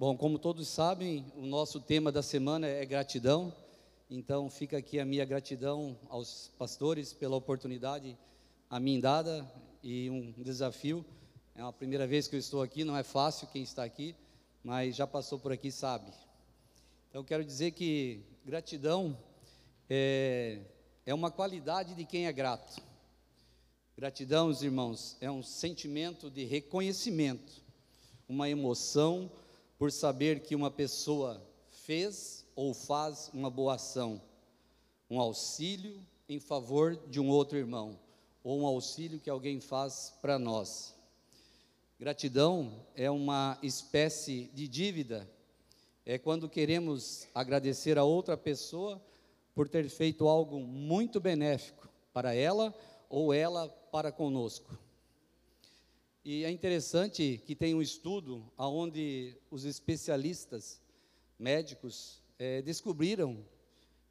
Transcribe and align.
Bom, 0.00 0.16
como 0.16 0.38
todos 0.38 0.66
sabem, 0.66 1.30
o 1.36 1.44
nosso 1.44 1.78
tema 1.78 2.10
da 2.10 2.22
semana 2.22 2.66
é 2.66 2.86
gratidão. 2.86 3.54
Então, 4.08 4.48
fica 4.48 4.78
aqui 4.78 4.98
a 4.98 5.04
minha 5.04 5.26
gratidão 5.26 5.94
aos 6.08 6.50
pastores 6.56 7.12
pela 7.12 7.36
oportunidade 7.36 8.16
a 8.70 8.80
mim 8.80 8.98
dada 8.98 9.46
e 9.82 10.08
um 10.08 10.32
desafio. 10.38 11.04
É 11.54 11.60
a 11.60 11.70
primeira 11.70 12.06
vez 12.06 12.26
que 12.26 12.34
eu 12.34 12.40
estou 12.40 12.62
aqui, 12.62 12.82
não 12.82 12.96
é 12.96 13.02
fácil 13.02 13.46
quem 13.48 13.62
está 13.62 13.84
aqui, 13.84 14.16
mas 14.64 14.96
já 14.96 15.06
passou 15.06 15.38
por 15.38 15.52
aqui 15.52 15.70
sabe. 15.70 16.10
Então, 17.10 17.22
quero 17.22 17.44
dizer 17.44 17.72
que 17.72 18.22
gratidão 18.42 19.14
é, 19.90 20.62
é 21.04 21.12
uma 21.12 21.30
qualidade 21.30 21.94
de 21.94 22.06
quem 22.06 22.26
é 22.26 22.32
grato. 22.32 22.82
Gratidão, 23.98 24.48
os 24.48 24.62
irmãos, 24.62 25.18
é 25.20 25.30
um 25.30 25.42
sentimento 25.42 26.30
de 26.30 26.46
reconhecimento, 26.46 27.52
uma 28.26 28.48
emoção 28.48 29.30
por 29.80 29.90
saber 29.90 30.40
que 30.40 30.54
uma 30.54 30.70
pessoa 30.70 31.42
fez 31.70 32.44
ou 32.54 32.74
faz 32.74 33.30
uma 33.32 33.48
boa 33.48 33.76
ação, 33.76 34.20
um 35.08 35.18
auxílio 35.18 35.98
em 36.28 36.38
favor 36.38 36.96
de 37.08 37.18
um 37.18 37.30
outro 37.30 37.56
irmão, 37.56 37.98
ou 38.44 38.60
um 38.60 38.66
auxílio 38.66 39.18
que 39.18 39.30
alguém 39.30 39.58
faz 39.58 40.12
para 40.20 40.38
nós. 40.38 40.94
Gratidão 41.98 42.84
é 42.94 43.10
uma 43.10 43.58
espécie 43.62 44.50
de 44.52 44.68
dívida, 44.68 45.26
é 46.04 46.18
quando 46.18 46.46
queremos 46.46 47.26
agradecer 47.34 47.96
a 47.96 48.04
outra 48.04 48.36
pessoa 48.36 49.02
por 49.54 49.66
ter 49.66 49.88
feito 49.88 50.28
algo 50.28 50.60
muito 50.60 51.18
benéfico 51.18 51.88
para 52.12 52.34
ela 52.34 52.74
ou 53.08 53.32
ela 53.32 53.66
para 53.90 54.12
conosco. 54.12 54.78
E 56.22 56.44
é 56.44 56.50
interessante 56.50 57.42
que 57.46 57.56
tem 57.56 57.74
um 57.74 57.80
estudo 57.80 58.52
onde 58.58 59.38
os 59.50 59.64
especialistas 59.64 60.78
médicos 61.38 62.22
é, 62.38 62.60
descobriram 62.60 63.42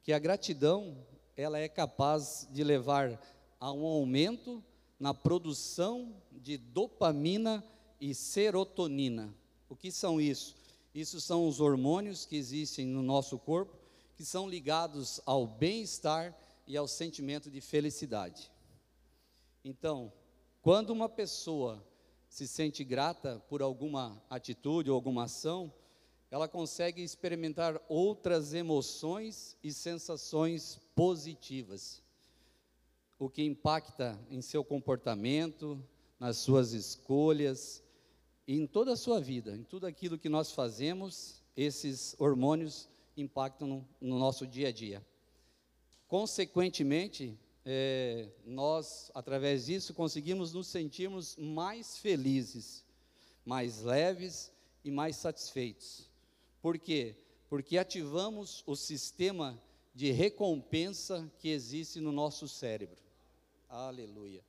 que 0.02 0.12
a 0.12 0.18
gratidão 0.18 1.06
ela 1.36 1.58
é 1.58 1.68
capaz 1.68 2.48
de 2.50 2.64
levar 2.64 3.20
a 3.60 3.72
um 3.72 3.86
aumento 3.86 4.62
na 4.98 5.14
produção 5.14 6.20
de 6.32 6.58
dopamina 6.58 7.64
e 8.00 8.12
serotonina. 8.12 9.32
O 9.68 9.76
que 9.76 9.92
são 9.92 10.20
isso? 10.20 10.56
Isso 10.92 11.20
são 11.20 11.46
os 11.46 11.60
hormônios 11.60 12.26
que 12.26 12.36
existem 12.36 12.86
no 12.86 13.02
nosso 13.02 13.38
corpo 13.38 13.78
que 14.16 14.24
são 14.24 14.48
ligados 14.48 15.20
ao 15.24 15.46
bem-estar 15.46 16.36
e 16.66 16.76
ao 16.76 16.88
sentimento 16.88 17.50
de 17.50 17.60
felicidade. 17.60 18.50
Então, 19.64 20.12
quando 20.60 20.90
uma 20.90 21.08
pessoa 21.08 21.82
se 22.30 22.46
sente 22.46 22.84
grata 22.84 23.40
por 23.48 23.60
alguma 23.60 24.22
atitude 24.30 24.88
ou 24.88 24.94
alguma 24.94 25.24
ação, 25.24 25.70
ela 26.30 26.46
consegue 26.46 27.02
experimentar 27.02 27.82
outras 27.88 28.54
emoções 28.54 29.56
e 29.64 29.72
sensações 29.72 30.80
positivas, 30.94 32.00
o 33.18 33.28
que 33.28 33.42
impacta 33.42 34.16
em 34.30 34.40
seu 34.40 34.64
comportamento, 34.64 35.84
nas 36.20 36.36
suas 36.36 36.72
escolhas, 36.72 37.82
e 38.46 38.54
em 38.54 38.66
toda 38.66 38.92
a 38.92 38.96
sua 38.96 39.20
vida, 39.20 39.56
em 39.56 39.64
tudo 39.64 39.86
aquilo 39.86 40.16
que 40.16 40.28
nós 40.28 40.52
fazemos, 40.52 41.42
esses 41.56 42.14
hormônios 42.16 42.88
impactam 43.16 43.66
no, 43.66 43.88
no 44.00 44.18
nosso 44.20 44.46
dia 44.46 44.68
a 44.68 44.72
dia. 44.72 45.04
Consequentemente, 46.06 47.36
é, 47.64 48.28
nós, 48.44 49.10
através 49.14 49.66
disso, 49.66 49.92
conseguimos 49.92 50.52
nos 50.52 50.66
sentirmos 50.68 51.36
mais 51.36 51.98
felizes, 51.98 52.84
mais 53.44 53.82
leves 53.82 54.50
e 54.84 54.90
mais 54.90 55.16
satisfeitos. 55.16 56.08
Por 56.62 56.78
quê? 56.78 57.16
Porque 57.48 57.76
ativamos 57.76 58.62
o 58.66 58.74
sistema 58.76 59.60
de 59.94 60.10
recompensa 60.10 61.30
que 61.38 61.48
existe 61.48 62.00
no 62.00 62.12
nosso 62.12 62.48
cérebro. 62.48 62.96
Aleluia. 63.68 64.42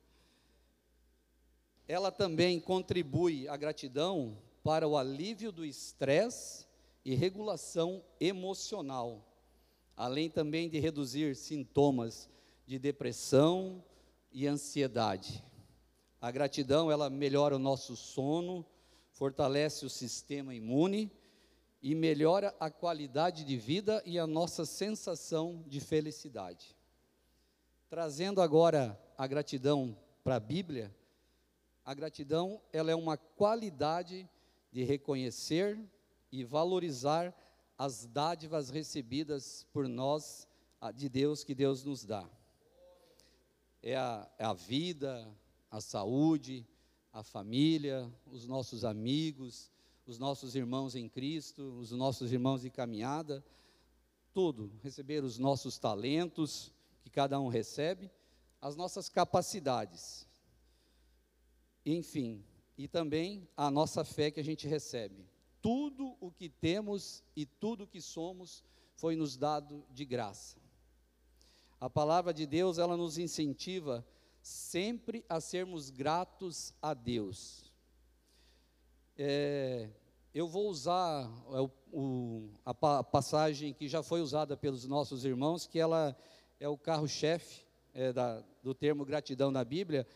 Ela 1.86 2.10
também 2.10 2.58
contribui, 2.60 3.48
a 3.48 3.56
gratidão, 3.56 4.38
para 4.62 4.86
o 4.86 4.96
alívio 4.96 5.50
do 5.50 5.64
estresse 5.64 6.66
e 7.04 7.14
regulação 7.14 8.02
emocional, 8.20 9.26
além 9.96 10.30
também 10.30 10.68
de 10.68 10.78
reduzir 10.78 11.34
sintomas 11.34 12.30
de 12.66 12.78
depressão 12.78 13.84
e 14.30 14.46
ansiedade. 14.46 15.44
A 16.20 16.30
gratidão, 16.30 16.90
ela 16.90 17.10
melhora 17.10 17.56
o 17.56 17.58
nosso 17.58 17.96
sono, 17.96 18.64
fortalece 19.10 19.84
o 19.84 19.90
sistema 19.90 20.54
imune 20.54 21.10
e 21.82 21.94
melhora 21.94 22.54
a 22.60 22.70
qualidade 22.70 23.44
de 23.44 23.56
vida 23.56 24.02
e 24.06 24.18
a 24.18 24.26
nossa 24.26 24.64
sensação 24.64 25.64
de 25.66 25.80
felicidade. 25.80 26.76
Trazendo 27.90 28.40
agora 28.40 28.98
a 29.18 29.26
gratidão 29.26 29.98
para 30.22 30.36
a 30.36 30.40
Bíblia, 30.40 30.94
a 31.84 31.92
gratidão, 31.92 32.62
ela 32.72 32.92
é 32.92 32.94
uma 32.94 33.16
qualidade 33.16 34.28
de 34.70 34.84
reconhecer 34.84 35.78
e 36.30 36.44
valorizar 36.44 37.34
as 37.76 38.06
dádivas 38.06 38.70
recebidas 38.70 39.66
por 39.72 39.88
nós, 39.88 40.46
de 40.94 41.08
Deus, 41.08 41.42
que 41.44 41.54
Deus 41.54 41.84
nos 41.84 42.04
dá 42.04 42.28
é 43.82 43.96
a, 43.96 44.30
é 44.38 44.44
a 44.44 44.52
vida, 44.52 45.28
a 45.70 45.80
saúde, 45.80 46.66
a 47.12 47.22
família, 47.22 48.10
os 48.26 48.46
nossos 48.46 48.84
amigos, 48.84 49.70
os 50.06 50.18
nossos 50.18 50.54
irmãos 50.54 50.94
em 50.94 51.08
Cristo, 51.08 51.78
os 51.78 51.90
nossos 51.90 52.32
irmãos 52.32 52.62
de 52.62 52.70
caminhada, 52.70 53.44
tudo, 54.32 54.72
receber 54.82 55.22
os 55.22 55.38
nossos 55.38 55.78
talentos, 55.78 56.72
que 57.02 57.10
cada 57.10 57.38
um 57.40 57.48
recebe, 57.48 58.10
as 58.60 58.76
nossas 58.76 59.08
capacidades, 59.08 60.26
enfim, 61.84 62.44
e 62.78 62.86
também 62.86 63.48
a 63.56 63.70
nossa 63.70 64.04
fé 64.04 64.30
que 64.30 64.40
a 64.40 64.44
gente 64.44 64.66
recebe. 64.68 65.26
Tudo 65.60 66.16
o 66.20 66.30
que 66.30 66.48
temos 66.48 67.22
e 67.36 67.44
tudo 67.44 67.84
o 67.84 67.86
que 67.86 68.00
somos 68.00 68.64
foi 68.94 69.16
nos 69.16 69.36
dado 69.36 69.84
de 69.90 70.04
graça. 70.04 70.61
A 71.82 71.90
palavra 71.90 72.32
de 72.32 72.46
Deus, 72.46 72.78
ela 72.78 72.96
nos 72.96 73.18
incentiva 73.18 74.06
sempre 74.40 75.24
a 75.28 75.40
sermos 75.40 75.90
gratos 75.90 76.72
a 76.80 76.94
Deus. 76.94 77.72
É, 79.18 79.90
eu 80.32 80.46
vou 80.46 80.68
usar 80.68 81.28
é, 81.50 81.60
o, 81.60 81.70
o, 81.92 82.50
a 82.64 83.02
passagem 83.02 83.74
que 83.74 83.88
já 83.88 84.00
foi 84.00 84.20
usada 84.20 84.56
pelos 84.56 84.86
nossos 84.86 85.24
irmãos, 85.24 85.66
que 85.66 85.80
ela 85.80 86.16
é 86.60 86.68
o 86.68 86.78
carro-chefe 86.78 87.66
é, 87.92 88.12
do 88.62 88.72
termo 88.74 89.04
gratidão 89.04 89.50
na 89.50 89.64
Bíblia, 89.64 90.06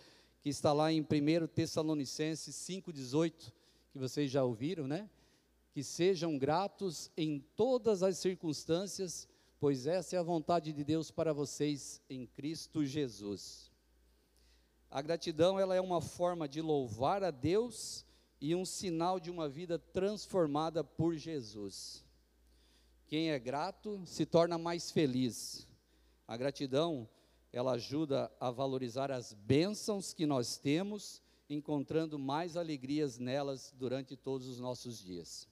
que 0.41 0.49
está 0.49 0.73
lá 0.73 0.93
em 0.93 1.01
1 1.01 1.49
Tessalonicenses 1.49 2.55
5,18, 2.55 3.53
que 3.91 3.99
vocês 3.99 4.31
já 4.31 4.45
ouviram, 4.45 4.87
né? 4.87 5.11
Que 5.73 5.83
sejam 5.83 6.39
gratos 6.39 7.11
em 7.17 7.41
todas 7.57 8.05
as 8.05 8.19
circunstâncias, 8.19 9.29
pois 9.59 9.87
essa 9.87 10.17
é 10.17 10.19
a 10.19 10.23
vontade 10.23 10.73
de 10.73 10.85
Deus 10.85 11.11
para 11.11 11.33
vocês 11.33 12.03
em 12.09 12.27
Cristo 12.27 12.85
Jesus. 12.85 13.71
A 14.91 15.03
gratidão 15.03 15.59
ela 15.59 15.75
é 15.75 15.81
uma 15.81 16.01
forma 16.01 16.49
de 16.49 16.61
louvar 16.61 17.23
a 17.25 17.31
Deus 17.31 18.05
e 18.41 18.55
um 18.55 18.65
sinal 18.65 19.19
de 19.19 19.31
uma 19.31 19.49
vida 19.49 19.79
transformada 19.79 20.85
por 20.85 21.17
Jesus. 21.17 22.05
Quem 23.07 23.31
é 23.31 23.39
grato 23.39 24.03
se 24.05 24.27
torna 24.27 24.59
mais 24.59 24.91
feliz. 24.91 25.67
A 26.27 26.37
gratidão 26.37 27.09
ela 27.53 27.73
ajuda 27.73 28.31
a 28.39 28.51
valorizar 28.51 29.11
as 29.11 29.33
bênçãos 29.33 30.13
que 30.13 30.27
nós 30.27 30.59
temos, 30.59 31.23
encontrando 31.49 32.19
mais 32.19 32.57
alegrias 32.57 33.19
nelas 33.19 33.73
durante 33.79 34.17
todos 34.17 34.47
os 34.49 34.61
nossos 34.61 34.99
dias. 34.99 35.49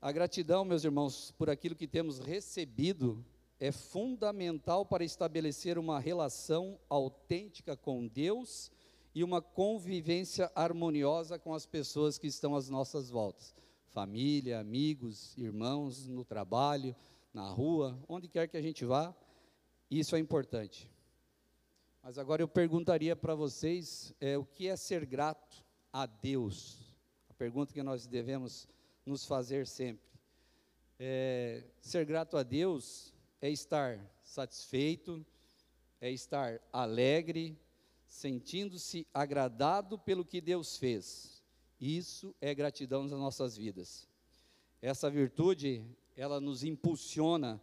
A 0.00 0.12
gratidão, 0.12 0.64
meus 0.64 0.84
irmãos, 0.84 1.32
por 1.32 1.50
aquilo 1.50 1.74
que 1.74 1.88
temos 1.88 2.20
recebido 2.20 3.24
é 3.58 3.72
fundamental 3.72 4.86
para 4.86 5.02
estabelecer 5.02 5.76
uma 5.76 5.98
relação 5.98 6.78
autêntica 6.88 7.76
com 7.76 8.06
Deus 8.06 8.70
e 9.12 9.24
uma 9.24 9.42
convivência 9.42 10.52
harmoniosa 10.54 11.36
com 11.36 11.52
as 11.52 11.66
pessoas 11.66 12.16
que 12.16 12.28
estão 12.28 12.54
às 12.54 12.68
nossas 12.68 13.10
voltas. 13.10 13.52
Família, 13.88 14.60
amigos, 14.60 15.36
irmãos, 15.36 16.06
no 16.06 16.24
trabalho, 16.24 16.94
na 17.34 17.48
rua, 17.48 17.98
onde 18.08 18.28
quer 18.28 18.46
que 18.46 18.56
a 18.56 18.62
gente 18.62 18.84
vá, 18.84 19.12
isso 19.90 20.14
é 20.14 20.20
importante. 20.20 20.88
Mas 22.04 22.18
agora 22.18 22.40
eu 22.40 22.46
perguntaria 22.46 23.16
para 23.16 23.34
vocês 23.34 24.14
é, 24.20 24.38
o 24.38 24.44
que 24.44 24.68
é 24.68 24.76
ser 24.76 25.04
grato 25.04 25.64
a 25.92 26.06
Deus? 26.06 26.88
A 27.28 27.34
pergunta 27.34 27.74
que 27.74 27.82
nós 27.82 28.06
devemos 28.06 28.68
nos 29.08 29.24
fazer 29.24 29.66
sempre. 29.66 30.06
É, 31.00 31.64
ser 31.80 32.04
grato 32.04 32.36
a 32.36 32.42
Deus 32.42 33.14
é 33.40 33.50
estar 33.50 33.98
satisfeito, 34.22 35.24
é 36.00 36.10
estar 36.10 36.60
alegre, 36.72 37.58
sentindo-se 38.06 39.06
agradado 39.12 39.98
pelo 39.98 40.24
que 40.24 40.40
Deus 40.40 40.76
fez 40.76 41.42
Isso 41.80 42.34
é 42.40 42.54
gratidão 42.54 43.02
nas 43.02 43.12
nossas 43.12 43.56
vidas. 43.56 44.08
Essa 44.82 45.10
virtude, 45.10 45.84
ela 46.16 46.40
nos 46.40 46.62
impulsiona 46.62 47.60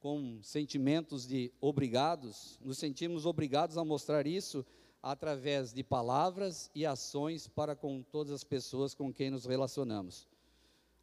com 0.00 0.38
sentimentos 0.42 1.26
de 1.26 1.50
obrigados, 1.60 2.58
nos 2.62 2.78
sentimos 2.78 3.24
obrigados 3.24 3.78
a 3.78 3.84
mostrar 3.84 4.26
isso 4.26 4.64
através 5.02 5.72
de 5.72 5.82
palavras 5.82 6.70
e 6.74 6.84
ações 6.86 7.48
para 7.48 7.74
com 7.74 8.02
todas 8.02 8.32
as 8.32 8.44
pessoas 8.44 8.94
com 8.94 9.12
quem 9.12 9.30
nos 9.30 9.46
relacionamos. 9.46 10.28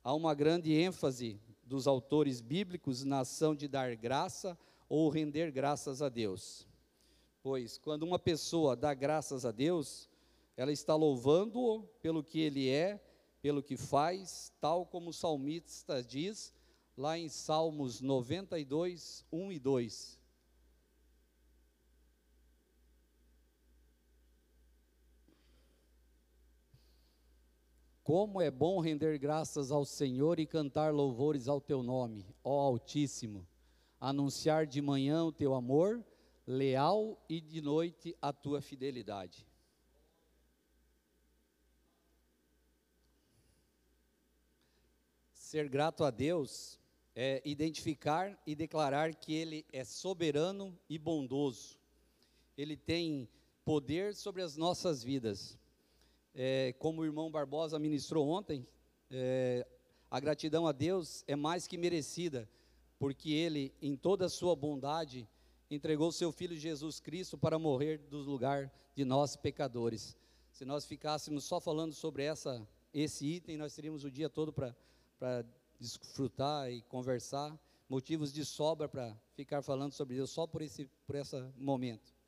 Há 0.03 0.13
uma 0.13 0.33
grande 0.33 0.73
ênfase 0.73 1.39
dos 1.63 1.87
autores 1.87 2.41
bíblicos 2.41 3.03
na 3.03 3.19
ação 3.19 3.55
de 3.55 3.67
dar 3.67 3.95
graça 3.95 4.57
ou 4.89 5.09
render 5.09 5.51
graças 5.51 6.01
a 6.01 6.09
Deus. 6.09 6.67
Pois 7.43 7.77
quando 7.77 8.03
uma 8.03 8.19
pessoa 8.19 8.75
dá 8.75 8.93
graças 8.93 9.45
a 9.45 9.51
Deus, 9.51 10.09
ela 10.57 10.71
está 10.71 10.95
louvando-o 10.95 11.83
pelo 12.01 12.23
que 12.23 12.39
ele 12.39 12.69
é, 12.69 12.99
pelo 13.41 13.63
que 13.63 13.77
faz, 13.77 14.51
tal 14.59 14.85
como 14.85 15.09
o 15.09 15.13
salmista 15.13 16.03
diz 16.03 16.53
lá 16.97 17.17
em 17.17 17.29
Salmos 17.29 18.01
92, 18.01 19.25
1 19.31 19.51
e 19.51 19.59
2. 19.59 20.20
Como 28.13 28.41
é 28.41 28.51
bom 28.51 28.81
render 28.81 29.17
graças 29.17 29.71
ao 29.71 29.85
Senhor 29.85 30.37
e 30.37 30.45
cantar 30.45 30.93
louvores 30.93 31.47
ao 31.47 31.61
teu 31.61 31.81
nome, 31.81 32.25
ó 32.43 32.59
Altíssimo. 32.59 33.47
Anunciar 34.01 34.67
de 34.67 34.81
manhã 34.81 35.23
o 35.23 35.31
teu 35.31 35.53
amor, 35.53 36.03
leal 36.45 37.17
e 37.29 37.39
de 37.39 37.61
noite 37.61 38.13
a 38.21 38.33
tua 38.33 38.61
fidelidade. 38.61 39.47
Ser 45.33 45.69
grato 45.69 46.03
a 46.03 46.11
Deus 46.11 46.77
é 47.15 47.41
identificar 47.45 48.37
e 48.45 48.55
declarar 48.55 49.15
que 49.15 49.33
Ele 49.33 49.65
é 49.71 49.85
soberano 49.85 50.77
e 50.89 50.99
bondoso. 50.99 51.79
Ele 52.57 52.75
tem 52.75 53.29
poder 53.63 54.13
sobre 54.13 54.41
as 54.41 54.57
nossas 54.57 55.01
vidas 55.01 55.60
é, 56.33 56.73
como 56.79 57.01
o 57.01 57.05
irmão 57.05 57.29
Barbosa 57.29 57.77
ministrou 57.79 58.27
ontem, 58.27 58.67
é, 59.09 59.65
a 60.09 60.19
gratidão 60.19 60.67
a 60.67 60.71
Deus 60.71 61.23
é 61.27 61.35
mais 61.35 61.67
que 61.67 61.77
merecida, 61.77 62.49
porque 62.99 63.31
Ele, 63.31 63.73
em 63.81 63.95
toda 63.95 64.25
a 64.25 64.29
sua 64.29 64.55
bondade, 64.55 65.27
entregou 65.69 66.11
seu 66.11 66.31
Filho 66.31 66.55
Jesus 66.55 66.99
Cristo 66.99 67.37
para 67.37 67.57
morrer 67.57 67.97
do 67.97 68.17
lugar 68.17 68.71
de 68.93 69.05
nós 69.05 69.35
pecadores. 69.35 70.17
Se 70.51 70.65
nós 70.65 70.85
ficássemos 70.85 71.45
só 71.45 71.59
falando 71.59 71.93
sobre 71.93 72.23
essa, 72.23 72.67
esse 72.93 73.25
item, 73.25 73.57
nós 73.57 73.73
teríamos 73.73 74.03
o 74.03 74.11
dia 74.11 74.29
todo 74.29 74.51
para 74.51 74.75
desfrutar 75.79 76.69
e 76.69 76.81
conversar, 76.83 77.57
motivos 77.89 78.31
de 78.31 78.45
sobra 78.45 78.87
para 78.87 79.17
ficar 79.33 79.61
falando 79.61 79.93
sobre 79.93 80.15
Deus 80.15 80.29
só 80.29 80.45
por 80.45 80.61
esse 80.61 80.89
por 81.05 81.15
esse 81.15 81.41
momento. 81.57 82.20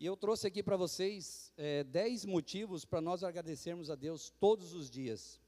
E 0.00 0.06
eu 0.06 0.16
trouxe 0.16 0.46
aqui 0.46 0.62
para 0.62 0.76
vocês 0.76 1.52
é, 1.56 1.84
dez 1.84 2.24
motivos 2.24 2.84
para 2.84 3.00
nós 3.00 3.22
agradecermos 3.22 3.90
a 3.90 3.94
Deus 3.94 4.30
todos 4.40 4.74
os 4.74 4.90
dias. 4.90 5.40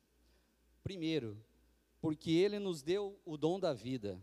Primeiro, 0.85 1.37
porque 2.01 2.31
Ele 2.31 2.59
nos 2.59 2.81
deu 2.81 3.19
o 3.25 3.37
dom 3.37 3.59
da 3.59 3.73
vida 3.73 4.23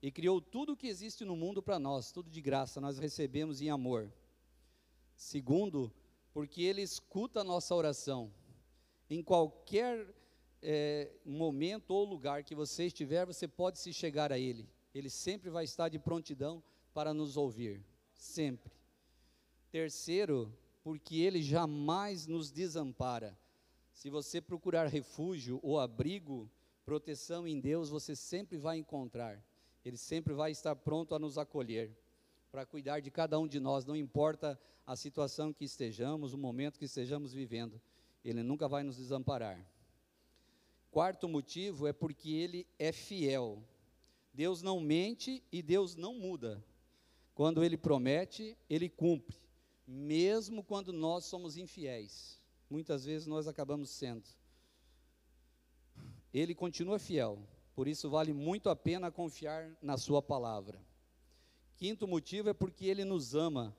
e 0.00 0.12
criou 0.12 0.40
tudo 0.40 0.72
o 0.72 0.76
que 0.76 0.86
existe 0.86 1.24
no 1.24 1.34
mundo 1.34 1.60
para 1.60 1.78
nós, 1.78 2.12
tudo 2.12 2.30
de 2.30 2.40
graça, 2.40 2.80
nós 2.80 2.98
recebemos 2.98 3.60
em 3.60 3.68
amor. 3.68 4.12
Segundo, 5.16 5.92
porque 6.32 6.62
Ele 6.62 6.82
escuta 6.82 7.40
a 7.40 7.44
nossa 7.44 7.74
oração. 7.74 8.32
Em 9.10 9.22
qualquer 9.22 10.06
é, 10.62 11.10
momento 11.24 11.90
ou 11.90 12.04
lugar 12.04 12.44
que 12.44 12.54
você 12.54 12.86
estiver, 12.86 13.26
você 13.26 13.48
pode 13.48 13.80
se 13.80 13.92
chegar 13.92 14.30
a 14.30 14.38
Ele. 14.38 14.68
Ele 14.94 15.10
sempre 15.10 15.50
vai 15.50 15.64
estar 15.64 15.88
de 15.88 15.98
prontidão 15.98 16.62
para 16.94 17.12
nos 17.12 17.36
ouvir. 17.36 17.84
Sempre. 18.14 18.75
Terceiro, 19.76 20.50
porque 20.82 21.16
ele 21.16 21.42
jamais 21.42 22.26
nos 22.26 22.50
desampara. 22.50 23.38
Se 23.92 24.08
você 24.08 24.40
procurar 24.40 24.86
refúgio 24.86 25.60
ou 25.62 25.78
abrigo, 25.78 26.50
proteção 26.86 27.46
em 27.46 27.60
Deus, 27.60 27.90
você 27.90 28.16
sempre 28.16 28.56
vai 28.56 28.78
encontrar. 28.78 29.38
Ele 29.84 29.98
sempre 29.98 30.32
vai 30.32 30.50
estar 30.50 30.74
pronto 30.76 31.14
a 31.14 31.18
nos 31.18 31.36
acolher, 31.36 31.94
para 32.50 32.64
cuidar 32.64 33.00
de 33.00 33.10
cada 33.10 33.38
um 33.38 33.46
de 33.46 33.60
nós, 33.60 33.84
não 33.84 33.94
importa 33.94 34.58
a 34.86 34.96
situação 34.96 35.52
que 35.52 35.66
estejamos, 35.66 36.32
o 36.32 36.38
momento 36.38 36.78
que 36.78 36.86
estejamos 36.86 37.34
vivendo. 37.34 37.78
Ele 38.24 38.42
nunca 38.42 38.66
vai 38.66 38.82
nos 38.82 38.96
desamparar. 38.96 39.62
Quarto 40.90 41.28
motivo 41.28 41.86
é 41.86 41.92
porque 41.92 42.30
ele 42.30 42.66
é 42.78 42.92
fiel. 42.92 43.62
Deus 44.32 44.62
não 44.62 44.80
mente 44.80 45.44
e 45.52 45.60
Deus 45.60 45.94
não 45.96 46.14
muda. 46.14 46.64
Quando 47.34 47.62
ele 47.62 47.76
promete, 47.76 48.56
ele 48.70 48.88
cumpre 48.88 49.44
mesmo 49.86 50.64
quando 50.64 50.92
nós 50.92 51.24
somos 51.26 51.56
infiéis. 51.56 52.40
Muitas 52.68 53.04
vezes 53.04 53.26
nós 53.26 53.46
acabamos 53.46 53.90
sendo. 53.90 54.26
Ele 56.34 56.54
continua 56.54 56.98
fiel, 56.98 57.38
por 57.74 57.86
isso 57.86 58.10
vale 58.10 58.32
muito 58.32 58.68
a 58.68 58.76
pena 58.76 59.10
confiar 59.10 59.76
na 59.80 59.96
Sua 59.96 60.20
palavra. 60.20 60.80
Quinto 61.76 62.08
motivo 62.08 62.48
é 62.48 62.52
porque 62.52 62.86
Ele 62.86 63.04
nos 63.04 63.34
ama. 63.34 63.76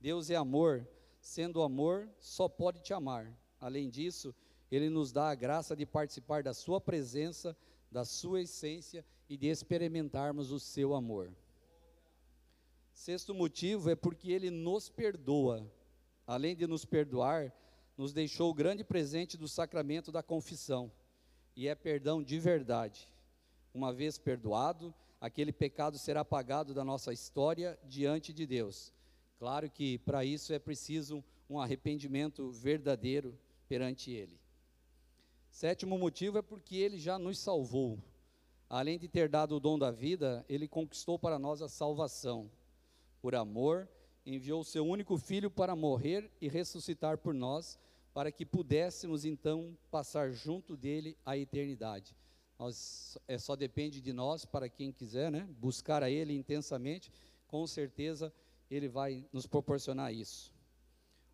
Deus 0.00 0.28
é 0.28 0.36
amor, 0.36 0.86
sendo 1.20 1.62
amor, 1.62 2.08
só 2.18 2.48
pode 2.48 2.80
te 2.80 2.92
amar. 2.92 3.38
Além 3.60 3.88
disso, 3.88 4.34
Ele 4.70 4.90
nos 4.90 5.12
dá 5.12 5.30
a 5.30 5.34
graça 5.34 5.76
de 5.76 5.86
participar 5.86 6.42
da 6.42 6.52
Sua 6.52 6.80
presença, 6.80 7.56
da 7.90 8.04
Sua 8.04 8.42
essência 8.42 9.04
e 9.28 9.36
de 9.36 9.46
experimentarmos 9.46 10.50
o 10.50 10.58
Seu 10.58 10.94
amor. 10.94 11.32
Sexto 12.96 13.34
motivo 13.34 13.90
é 13.90 13.94
porque 13.94 14.32
ele 14.32 14.50
nos 14.50 14.88
perdoa. 14.88 15.70
Além 16.26 16.56
de 16.56 16.66
nos 16.66 16.86
perdoar, 16.86 17.52
nos 17.94 18.14
deixou 18.14 18.50
o 18.50 18.54
grande 18.54 18.82
presente 18.82 19.36
do 19.36 19.46
sacramento 19.46 20.10
da 20.10 20.22
confissão, 20.22 20.90
e 21.54 21.68
é 21.68 21.74
perdão 21.74 22.22
de 22.22 22.38
verdade. 22.40 23.06
Uma 23.74 23.92
vez 23.92 24.16
perdoado, 24.16 24.94
aquele 25.20 25.52
pecado 25.52 25.98
será 25.98 26.22
apagado 26.22 26.72
da 26.72 26.82
nossa 26.82 27.12
história 27.12 27.78
diante 27.84 28.32
de 28.32 28.46
Deus. 28.46 28.94
Claro 29.38 29.70
que 29.70 29.98
para 29.98 30.24
isso 30.24 30.54
é 30.54 30.58
preciso 30.58 31.22
um 31.50 31.60
arrependimento 31.60 32.50
verdadeiro 32.50 33.38
perante 33.68 34.10
Ele. 34.10 34.40
Sétimo 35.50 35.98
motivo 35.98 36.38
é 36.38 36.42
porque 36.42 36.76
Ele 36.76 36.98
já 36.98 37.18
nos 37.18 37.38
salvou. 37.38 38.02
Além 38.70 38.98
de 38.98 39.06
ter 39.06 39.28
dado 39.28 39.54
o 39.54 39.60
dom 39.60 39.78
da 39.78 39.90
vida, 39.90 40.46
Ele 40.48 40.66
conquistou 40.66 41.18
para 41.18 41.38
nós 41.38 41.60
a 41.60 41.68
salvação 41.68 42.50
por 43.20 43.34
amor, 43.34 43.88
enviou 44.24 44.64
seu 44.64 44.86
único 44.86 45.16
filho 45.16 45.50
para 45.50 45.76
morrer 45.76 46.30
e 46.40 46.48
ressuscitar 46.48 47.18
por 47.18 47.32
nós, 47.34 47.78
para 48.12 48.32
que 48.32 48.46
pudéssemos 48.46 49.24
então 49.24 49.76
passar 49.90 50.32
junto 50.32 50.76
dele 50.76 51.16
a 51.24 51.36
eternidade. 51.36 52.16
Nós, 52.58 53.18
é 53.28 53.38
só 53.38 53.54
depende 53.54 54.00
de 54.00 54.12
nós, 54.12 54.44
para 54.44 54.68
quem 54.68 54.90
quiser, 54.90 55.30
né, 55.30 55.46
buscar 55.58 56.02
a 56.02 56.10
ele 56.10 56.34
intensamente, 56.34 57.12
com 57.46 57.66
certeza 57.66 58.32
ele 58.70 58.88
vai 58.88 59.24
nos 59.32 59.46
proporcionar 59.46 60.12
isso. 60.12 60.52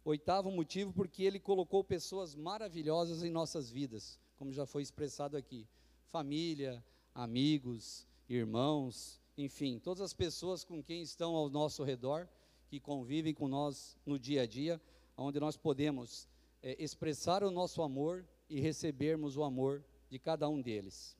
Oitavo 0.05 0.51
motivo, 0.51 0.93
porque 0.93 1.23
ele 1.23 1.39
colocou 1.39 1.85
pessoas 1.85 2.35
maravilhosas 2.35 3.23
em 3.23 3.31
nossas 3.31 3.71
vidas, 3.71 4.19
como 4.37 4.53
já 4.53 4.67
foi 4.67 4.83
expressado 4.83 5.37
aqui: 5.37 5.69
família, 6.09 6.85
amigos, 7.15 8.05
irmãos, 8.29 9.22
enfim, 9.37 9.79
todas 9.79 10.03
as 10.03 10.13
pessoas 10.13 10.65
com 10.65 10.83
quem 10.83 11.03
estão 11.03 11.35
ao 11.35 11.49
nosso 11.49 11.83
redor, 11.83 12.29
que 12.69 12.79
convivem 12.79 13.35
com 13.35 13.49
nós 13.49 13.97
no 14.05 14.19
dia 14.19 14.43
a 14.43 14.47
dia, 14.47 14.81
onde 15.17 15.39
nós 15.41 15.57
podemos 15.57 16.29
é, 16.63 16.83
expressar 16.83 17.43
o 17.43 17.51
nosso 17.51 17.83
amor 17.83 18.27
e 18.49 18.61
recebermos 18.61 19.37
o 19.37 19.43
amor 19.43 19.85
de 20.11 20.19
cada 20.19 20.49
um 20.49 20.61
deles. 20.61 21.17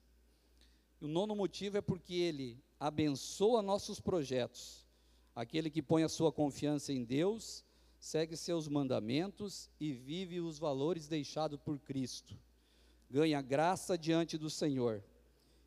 o 1.01 1.09
nono 1.09 1.35
motivo 1.35 1.79
é 1.79 1.81
porque 1.81 2.15
ele 2.15 2.63
abençoa 2.79 3.63
nossos 3.63 4.01
projetos. 4.01 4.87
Aquele 5.35 5.71
que 5.71 5.83
põe 5.83 6.03
a 6.03 6.09
sua 6.09 6.31
confiança 6.31 6.93
em 6.93 7.03
Deus, 7.05 7.65
segue 7.99 8.37
seus 8.37 8.69
mandamentos 8.69 9.71
e 9.81 9.93
vive 9.93 10.41
os 10.41 10.59
valores 10.59 11.09
deixados 11.09 11.59
por 11.61 11.79
Cristo. 11.79 12.39
Ganha 13.11 13.41
graça 13.41 13.97
diante 13.97 14.37
do 14.37 14.51
Senhor 14.51 15.03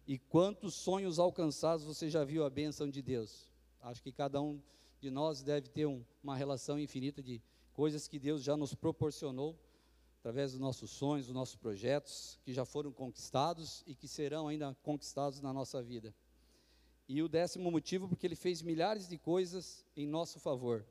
e 0.07 0.19
quantos 0.19 0.75
sonhos 0.75 1.17
alcançados 1.17 1.85
você 1.85 2.09
já 2.09 2.23
viu 2.23 2.45
a 2.45 2.49
bênção 2.49 2.89
de 2.89 3.01
Deus? 3.01 3.49
Acho 3.81 4.03
que 4.03 4.11
cada 4.11 4.41
um 4.41 4.61
de 4.99 5.09
nós 5.09 5.41
deve 5.41 5.69
ter 5.69 5.85
um, 5.85 6.03
uma 6.23 6.35
relação 6.35 6.79
infinita 6.79 7.23
de 7.23 7.41
coisas 7.73 8.07
que 8.07 8.19
Deus 8.19 8.43
já 8.43 8.55
nos 8.55 8.73
proporcionou 8.73 9.59
através 10.19 10.51
dos 10.51 10.59
nossos 10.59 10.89
sonhos, 10.91 11.27
dos 11.27 11.35
nossos 11.35 11.55
projetos, 11.55 12.39
que 12.43 12.53
já 12.53 12.65
foram 12.65 12.91
conquistados 12.91 13.83
e 13.85 13.93
que 13.93 14.07
serão 14.07 14.47
ainda 14.47 14.75
conquistados 14.81 15.41
na 15.41 15.53
nossa 15.53 15.83
vida. 15.83 16.15
E 17.07 17.21
o 17.21 17.29
décimo 17.29 17.69
motivo, 17.69 18.07
porque 18.07 18.25
Ele 18.25 18.35
fez 18.35 18.61
milhares 18.61 19.07
de 19.07 19.17
coisas 19.17 19.85
em 19.95 20.07
nosso 20.07 20.39
favor. 20.39 20.85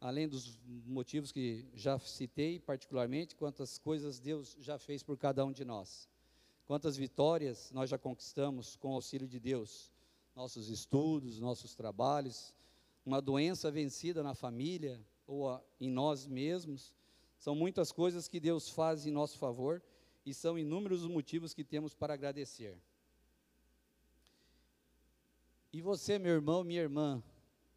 além 0.00 0.28
dos 0.28 0.60
motivos 0.86 1.32
que 1.32 1.66
já 1.74 1.98
citei 1.98 2.60
particularmente, 2.60 3.34
quantas 3.34 3.78
coisas 3.78 4.20
Deus 4.20 4.56
já 4.60 4.78
fez 4.78 5.02
por 5.02 5.18
cada 5.18 5.44
um 5.44 5.50
de 5.52 5.64
nós. 5.64 6.08
Quantas 6.68 6.98
vitórias 6.98 7.72
nós 7.72 7.88
já 7.88 7.96
conquistamos 7.96 8.76
com 8.76 8.90
o 8.90 8.96
auxílio 8.96 9.26
de 9.26 9.40
Deus. 9.40 9.90
Nossos 10.36 10.68
estudos, 10.68 11.40
nossos 11.40 11.74
trabalhos, 11.74 12.54
uma 13.06 13.22
doença 13.22 13.70
vencida 13.70 14.22
na 14.22 14.34
família 14.34 15.00
ou 15.26 15.58
em 15.80 15.88
nós 15.88 16.26
mesmos. 16.26 16.92
São 17.38 17.54
muitas 17.54 17.90
coisas 17.90 18.28
que 18.28 18.38
Deus 18.38 18.68
faz 18.68 19.06
em 19.06 19.10
nosso 19.10 19.38
favor 19.38 19.82
e 20.26 20.34
são 20.34 20.58
inúmeros 20.58 21.04
os 21.04 21.08
motivos 21.08 21.54
que 21.54 21.64
temos 21.64 21.94
para 21.94 22.12
agradecer. 22.12 22.76
E 25.72 25.80
você, 25.80 26.18
meu 26.18 26.34
irmão, 26.34 26.62
minha 26.62 26.82
irmã, 26.82 27.22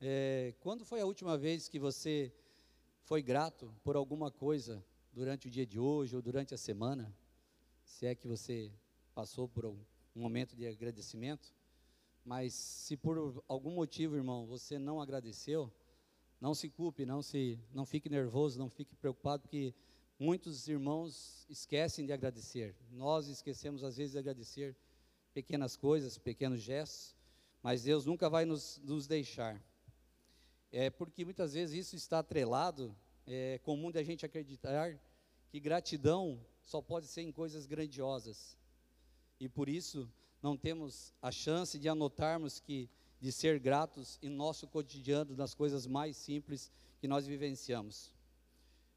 é, 0.02 0.54
quando 0.60 0.84
foi 0.84 1.00
a 1.00 1.06
última 1.06 1.38
vez 1.38 1.70
que 1.70 1.80
você 1.80 2.30
foi 3.04 3.22
grato 3.22 3.74
por 3.86 3.96
alguma 3.96 4.30
coisa 4.30 4.84
durante 5.14 5.48
o 5.48 5.50
dia 5.50 5.66
de 5.66 5.80
hoje 5.80 6.14
ou 6.14 6.22
durante 6.22 6.54
a 6.54 6.58
semana? 6.58 7.16
Se 7.92 8.06
é 8.08 8.16
que 8.16 8.28
você 8.28 8.72
passou 9.14 9.48
por 9.48 9.66
um, 9.66 9.78
momento 10.16 10.56
de 10.56 10.68
agradecimento. 10.68 11.54
Mas 12.24 12.54
se 12.54 12.98
por 12.98 13.44
algum 13.48 13.72
motivo, 13.72 14.16
irmão, 14.16 14.46
você 14.46 14.78
não 14.78 15.02
agradeceu, 15.02 15.72
não 16.40 16.54
se 16.54 16.70
culpe, 16.70 17.06
não 17.06 17.22
se, 17.22 17.60
não 17.74 17.86
fique 17.86 18.10
nervoso, 18.10 18.60
não 18.60 18.70
fique 18.70 18.96
preocupado, 18.96 19.44
porque 19.44 19.74
muitos 20.20 20.68
irmãos 20.68 21.46
esquecem 21.50 22.06
de 22.06 22.14
agradecer. 22.14 22.76
Nós 22.92 23.28
esquecemos 23.28 23.84
às 23.84 23.98
vezes 23.98 24.12
de 24.14 24.20
agradecer 24.20 24.76
pequenas 25.34 25.76
coisas, 25.76 26.18
pequenos 26.18 26.62
gestos, 26.62 27.16
mas 27.64 27.84
Deus 27.84 28.06
nunca 28.06 28.30
vai 28.30 28.46
nos, 28.46 28.80
nos 28.84 29.08
deixar 29.08 29.62
é 30.72 30.90
porque 30.90 31.26
muitas 31.26 31.54
vezes 31.54 31.88
isso 31.88 31.96
está 31.96 32.20
atrelado, 32.20 32.96
é 33.28 33.60
comum 33.60 33.92
da 33.92 34.02
gente 34.02 34.26
acreditar 34.26 34.98
que 35.50 35.60
gratidão 35.60 36.40
só 36.63 36.82
pode 36.82 37.08
ser 37.08 37.22
em 37.22 37.32
coisas 37.32 37.65
grandiosas. 37.65 38.58
E 39.39 39.50
por 39.50 39.68
isso 39.68 40.10
não 40.41 40.58
temos 40.58 41.13
a 41.22 41.32
chance 41.32 41.77
de 41.77 41.89
anotarmos 41.89 42.60
que 42.60 42.89
de 43.20 43.32
ser 43.32 43.60
gratos 43.60 44.18
em 44.22 44.30
nosso 44.30 44.68
cotidiano 44.68 45.36
nas 45.36 45.53
coisas 45.53 45.86
mais 45.86 46.18
simples 46.18 46.72
que 47.00 47.08
nós 47.08 47.27
vivenciamos. 47.27 48.13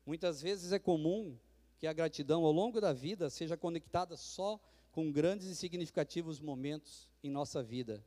Muitas 0.07 0.41
vezes 0.41 0.73
é 0.73 0.79
comum 0.79 1.39
que 1.79 1.87
a 1.87 1.93
gratidão 1.93 2.45
ao 2.45 2.53
longo 2.53 2.81
da 2.81 2.93
vida 2.93 3.29
seja 3.29 3.57
conectada 3.57 4.17
só 4.17 4.59
com 4.91 5.11
grandes 5.11 5.49
e 5.49 5.57
significativos 5.57 6.41
momentos 6.41 7.09
em 7.23 7.31
nossa 7.31 7.63
vida. 7.63 8.05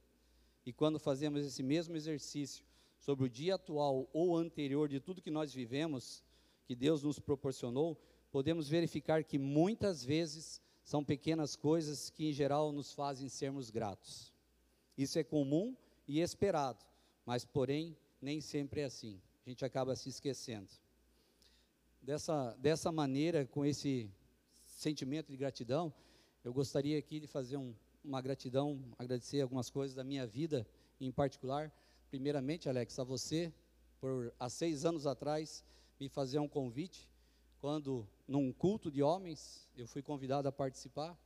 E 0.66 0.74
quando 0.74 1.00
fazemos 1.00 1.46
esse 1.46 1.62
mesmo 1.62 1.96
exercício 1.96 2.66
sobre 2.98 3.26
o 3.26 3.30
dia 3.30 3.56
atual 3.56 4.10
ou 4.12 4.36
anterior 4.36 4.90
de 4.90 5.00
tudo 5.00 5.22
que 5.22 5.30
nós 5.30 5.54
vivemos, 5.54 6.24
que 6.66 6.76
Deus 6.76 7.04
nos 7.04 7.20
proporcionou, 7.20 8.00
podemos 8.32 8.68
verificar 8.68 9.24
que 9.24 9.38
muitas 9.38 10.04
vezes 10.04 10.62
são 10.84 11.04
pequenas 11.04 11.56
coisas 11.56 12.10
que, 12.10 12.30
em 12.30 12.34
geral, 12.34 12.72
nos 12.72 12.94
fazem 12.94 13.30
sermos 13.30 13.70
gratos. 13.70 14.34
Isso 14.98 15.20
é 15.20 15.24
comum 15.24 15.76
e 16.08 16.20
esperado, 16.20 16.86
mas, 17.26 17.44
porém, 17.46 17.96
nem 18.22 18.42
sempre 18.42 18.82
é 18.82 18.86
assim. 18.86 19.22
A 19.46 19.50
gente 19.50 19.64
acaba 19.66 19.96
se 19.96 20.10
esquecendo. 20.10 20.70
Dessa, 22.02 22.56
dessa 22.60 22.92
maneira, 22.92 23.46
com 23.46 23.66
esse 23.66 24.10
sentimento 24.66 25.30
de 25.30 25.38
gratidão, 25.38 25.94
eu 26.44 26.54
gostaria 26.54 26.98
aqui 26.98 27.20
de 27.20 27.28
fazer 27.28 27.58
um, 27.58 27.74
uma 28.04 28.22
gratidão, 28.22 28.80
agradecer 28.98 29.42
algumas 29.42 29.70
coisas 29.70 29.96
da 29.96 30.04
minha 30.04 30.26
vida 30.26 30.66
em 31.00 31.12
particular 31.12 31.72
primeiramente, 32.10 32.70
Alex, 32.70 32.98
a 33.00 33.04
você, 33.04 33.54
por 34.00 34.34
há 34.40 34.50
seis 34.50 34.86
anos 34.86 35.06
atrás, 35.06 35.64
me 36.00 36.08
fazer 36.08 36.40
um 36.40 36.48
convite, 36.48 37.10
num 38.28 38.54
culto 38.54 38.90
de 38.90 39.04
homens, 39.04 39.68
eu 39.76 39.86
fui 39.88 40.02
convidado 40.02 40.48
a 40.48 40.52
participar, 40.52 41.18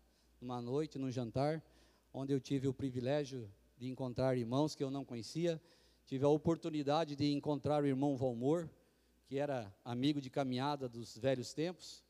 numa 0.41 0.59
noite, 0.59 0.97
num 0.97 1.11
jantar, 1.11 1.63
onde 2.11 2.33
eu 2.33 2.39
tive 2.39 2.67
o 2.67 2.73
privilégio 2.73 3.47
de 3.77 3.87
encontrar 3.87 4.35
irmãos 4.35 4.73
que 4.73 4.83
eu 4.83 4.89
não 4.89 5.05
conhecia, 5.05 5.61
tive 6.05 6.25
a 6.25 6.29
oportunidade 6.29 7.15
de 7.15 7.31
encontrar 7.31 7.83
o 7.83 7.87
irmão 7.87 8.17
Valmor, 8.17 8.67
que 9.27 9.37
era 9.37 9.71
amigo 9.85 10.19
de 10.19 10.31
caminhada 10.31 10.89
dos 10.89 11.15
velhos 11.15 11.53
tempos, 11.53 12.03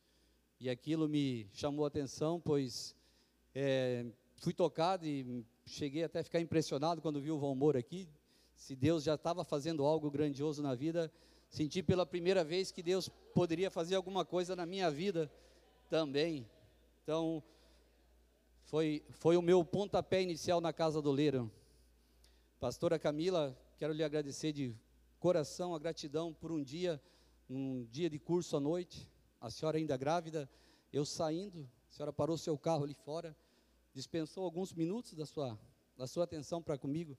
e 0.60 0.70
aquilo 0.70 1.10
me 1.10 1.50
chamou 1.52 1.84
a 1.84 1.90
atenção, 1.90 2.40
pois 2.40 2.96
é, 3.54 4.06
fui 4.38 4.54
tocado 4.54 5.06
e 5.06 5.46
cheguei 5.66 6.06
até 6.06 6.20
a 6.20 6.24
ficar 6.24 6.40
impressionado 6.40 7.02
quando 7.02 7.20
vi 7.20 7.32
o 7.32 7.38
Valmor 7.38 7.76
aqui, 7.76 8.08
se 8.56 8.78
Deus 8.78 9.04
já 9.04 9.16
estava 9.16 9.44
fazendo 9.44 9.84
algo 9.84 10.10
grandioso 10.10 10.64
na 10.64 10.74
vida, 10.74 11.12
senti 11.52 11.84
pela 11.84 12.06
primeira 12.06 12.46
vez 12.46 12.72
que 12.72 12.82
Deus 12.82 13.10
poderia 13.36 13.70
fazer 13.70 13.96
alguma 13.96 14.24
coisa 14.24 14.56
na 14.56 14.66
minha 14.66 14.90
vida 14.90 15.30
também. 15.90 16.50
Então, 17.04 17.44
foi, 18.64 19.04
foi 19.10 19.36
o 19.36 19.42
meu 19.42 19.64
pontapé 19.66 20.22
inicial 20.22 20.62
na 20.62 20.72
casa 20.72 21.02
do 21.02 21.12
Leiro. 21.12 21.52
Pastora 22.58 22.98
Camila, 22.98 23.56
quero 23.78 23.92
lhe 23.92 24.02
agradecer 24.02 24.54
de 24.54 24.74
coração 25.20 25.76
a 25.76 25.80
gratidão 25.80 26.34
por 26.34 26.54
um 26.54 26.64
dia, 26.64 27.02
um 27.50 27.84
dia 27.92 28.10
de 28.10 28.18
curso 28.18 28.56
à 28.56 28.60
noite, 28.60 29.10
a 29.42 29.50
senhora 29.50 29.78
ainda 29.78 29.98
grávida, 29.98 30.50
eu 30.94 31.04
saindo, 31.04 31.70
a 31.90 31.92
senhora 31.92 32.14
parou 32.14 32.38
seu 32.38 32.58
carro 32.58 32.86
ali 32.86 32.94
fora, 32.94 33.36
dispensou 33.94 34.46
alguns 34.46 34.74
minutos 34.74 35.14
da 35.16 35.26
sua, 35.26 35.60
da 35.98 36.08
sua 36.08 36.24
atenção 36.24 36.62
para 36.62 36.78
comigo, 36.78 37.18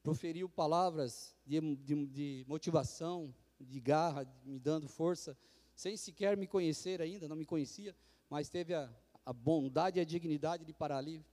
proferiu 0.00 0.48
palavras 0.48 1.34
de, 1.44 1.60
de, 1.76 2.06
de 2.06 2.44
motivação, 2.46 3.34
de 3.60 3.80
garra, 3.80 4.26
me 4.44 4.58
dando 4.58 4.88
força, 4.88 5.36
sem 5.74 5.96
sequer 5.96 6.36
me 6.36 6.46
conhecer 6.46 7.00
ainda, 7.00 7.28
não 7.28 7.36
me 7.36 7.44
conhecia, 7.44 7.94
mas 8.28 8.48
teve 8.48 8.74
a, 8.74 8.90
a 9.24 9.32
bondade 9.32 9.98
e 9.98 10.02
a 10.02 10.04
dignidade 10.04 10.64
de 10.64 10.72
parar 10.72 10.98
ali 10.98 11.24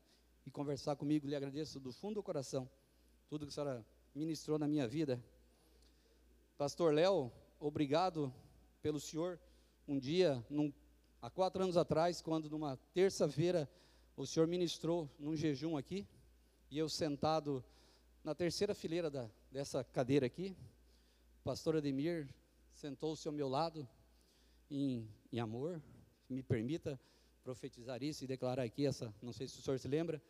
e 0.46 0.52
conversar 0.52 0.96
comigo. 0.96 1.28
Lhe 1.28 1.36
agradeço 1.36 1.80
do 1.80 1.92
fundo 1.92 2.16
do 2.16 2.24
coração 2.24 2.70
tudo 3.30 3.46
que 3.46 3.52
a 3.52 3.54
senhora 3.54 3.86
ministrou 4.14 4.58
na 4.58 4.68
minha 4.68 4.88
vida. 4.88 5.24
Pastor 6.58 6.94
Léo, 6.94 7.32
obrigado 7.60 8.34
pelo 8.82 9.00
senhor. 9.00 9.40
Um 9.88 9.98
dia, 9.98 10.44
num, 10.50 10.72
há 11.22 11.30
quatro 11.30 11.64
anos 11.64 11.78
atrás, 11.78 12.22
quando 12.22 12.50
numa 12.50 12.78
terça-feira 12.94 13.70
o 14.16 14.26
senhor 14.26 14.48
ministrou 14.48 15.10
num 15.18 15.36
jejum 15.36 15.78
aqui, 15.78 16.08
e 16.70 16.78
eu 16.78 16.88
sentado 16.90 17.64
na 18.24 18.36
terceira 18.36 18.76
fileira 18.76 19.10
da, 19.10 19.30
dessa 19.52 19.84
cadeira 19.84 20.26
aqui, 20.26 20.56
o 21.42 21.44
pastor 21.44 21.76
Ademir 21.76 22.30
sentou-se 22.72 23.28
ao 23.28 23.34
meu 23.34 23.50
lado 23.50 23.90
em, 24.70 25.10
em 25.34 25.40
amor, 25.40 25.82
me 26.30 26.44
permita 26.44 27.00
profetizar 27.44 28.04
isso 28.04 28.24
e 28.24 28.28
declarar 28.28 28.62
aqui 28.62 28.86
essa, 28.86 29.12
não 29.24 29.34
sei 29.34 29.48
se 29.48 29.58
o 29.58 29.62
senhor 29.64 29.80
se 29.80 29.88
lembra, 29.88 30.22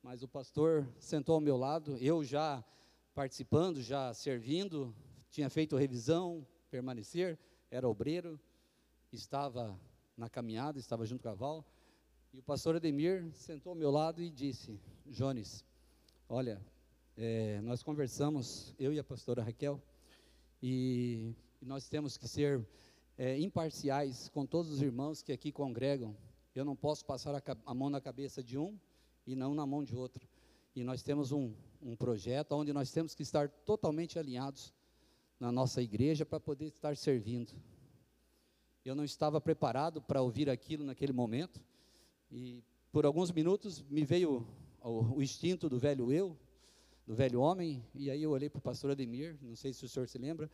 mas 0.00 0.22
o 0.22 0.28
pastor 0.28 0.86
sentou 1.00 1.34
ao 1.34 1.40
meu 1.40 1.56
lado, 1.56 1.96
eu 1.98 2.22
já 2.22 2.64
participando, 3.12 3.82
já 3.82 4.14
servindo, 4.14 4.94
tinha 5.30 5.50
feito 5.50 5.76
revisão, 5.76 6.46
permanecer, 6.70 7.36
era 7.68 7.88
obreiro, 7.88 8.38
estava 9.12 9.76
na 10.16 10.30
caminhada, 10.30 10.78
estava 10.78 11.04
junto 11.04 11.24
com 11.24 11.28
a 11.28 11.34
Val, 11.34 11.66
e 12.32 12.38
o 12.38 12.42
pastor 12.42 12.76
Ademir 12.76 13.28
sentou 13.34 13.70
ao 13.70 13.76
meu 13.76 13.90
lado 13.90 14.22
e 14.22 14.30
disse: 14.30 14.80
Jones, 15.06 15.64
olha, 16.28 16.62
é, 17.16 17.60
nós 17.62 17.82
conversamos, 17.82 18.76
eu 18.78 18.92
e 18.92 18.98
a 19.00 19.04
pastora 19.04 19.42
Raquel, 19.42 19.82
e, 20.62 21.34
nós 21.60 21.88
temos 21.88 22.16
que 22.16 22.28
ser 22.28 22.64
é, 23.16 23.38
imparciais 23.38 24.28
com 24.28 24.46
todos 24.46 24.70
os 24.70 24.82
irmãos 24.82 25.22
que 25.22 25.32
aqui 25.32 25.50
congregam. 25.52 26.16
Eu 26.54 26.64
não 26.64 26.76
posso 26.76 27.04
passar 27.04 27.34
a, 27.34 27.42
a, 27.66 27.74
mão 27.74 27.88
na 27.88 28.00
cabeça 28.00 28.42
de 28.42 28.58
um 28.58 28.78
e 29.26 29.34
não 29.34 29.54
na 29.54 29.66
mão 29.66 29.82
de 29.82 29.96
outro. 29.96 30.26
E 30.74 30.82
nós 30.82 31.02
temos 31.02 31.32
um, 31.32 31.54
um 31.80 31.96
projeto 31.96 32.52
onde 32.52 32.72
nós 32.72 32.90
temos 32.90 33.14
que 33.14 33.22
estar 33.22 33.48
totalmente 33.48 34.18
alinhados 34.18 34.72
na 35.38 35.50
nossa 35.50 35.82
igreja 35.82 36.24
para 36.24 36.40
poder 36.40 36.66
estar 36.66 36.96
servindo. 36.96 37.52
Eu 38.84 38.94
não 38.94 39.04
estava 39.04 39.40
preparado 39.40 40.00
para 40.02 40.20
ouvir 40.20 40.50
aquilo 40.50 40.84
naquele 40.84 41.12
momento, 41.12 41.60
e 42.30 42.62
por 42.90 43.06
alguns 43.06 43.30
minutos 43.30 43.82
me 43.82 44.04
veio 44.04 44.46
o, 44.80 45.16
o 45.16 45.22
instinto 45.22 45.68
do 45.68 45.78
velho 45.78 46.12
eu, 46.12 46.36
do 47.06 47.14
velho 47.14 47.40
homem, 47.40 47.84
e 47.94 48.10
aí 48.10 48.22
eu 48.22 48.30
olhei 48.30 48.48
para 48.48 48.58
o 48.58 48.62
pastor 48.62 48.90
Ademir, 48.92 49.36
não 49.42 49.56
sei 49.56 49.72
se 49.72 49.84
o 49.84 49.88
senhor 49.88 50.08
se 50.08 50.18
lembra, 50.18 50.50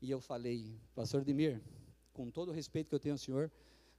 e 0.00 0.10
eu 0.10 0.20
falei, 0.20 0.78
pastor 0.94 1.22
Ademir, 1.22 1.62
com 2.12 2.30
todo 2.30 2.50
o 2.50 2.52
respeito 2.52 2.88
que 2.88 2.94
eu 2.94 3.00
tenho 3.00 3.14
ao 3.14 3.18
senhor, 3.18 3.50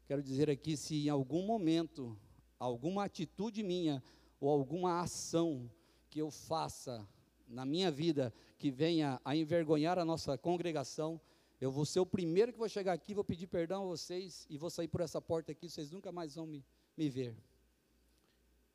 quero 0.05 0.21
dizer 0.21 0.49
aqui, 0.49 0.77
se 0.77 1.07
em 1.07 1.09
algum 1.09 1.45
momento, 1.45 2.17
alguma 2.59 3.05
atitude 3.05 3.63
minha, 3.63 4.03
ou 4.39 4.49
alguma 4.49 5.01
ação 5.01 5.69
que 6.09 6.19
eu 6.19 6.29
faça 6.29 7.07
na 7.47 7.65
minha 7.65 7.89
vida, 7.89 8.33
que 8.57 8.69
venha 8.69 9.19
a 9.25 9.35
envergonhar 9.35 9.97
a 9.97 10.05
nossa 10.05 10.37
congregação, 10.37 11.19
eu 11.59 11.71
vou 11.71 11.85
ser 11.85 11.99
o 11.99 12.05
primeiro 12.05 12.53
que 12.53 12.59
vou 12.59 12.69
chegar 12.69 12.93
aqui, 12.93 13.15
vou 13.15 13.23
pedir 13.23 13.47
perdão 13.47 13.83
a 13.83 13.87
vocês, 13.87 14.45
e 14.49 14.57
vou 14.57 14.69
sair 14.69 14.87
por 14.87 15.01
essa 15.01 15.19
porta 15.19 15.51
aqui, 15.51 15.67
vocês 15.67 15.89
nunca 15.89 16.11
mais 16.11 16.35
vão 16.35 16.45
me, 16.45 16.63
me 16.95 17.09
ver. 17.09 17.35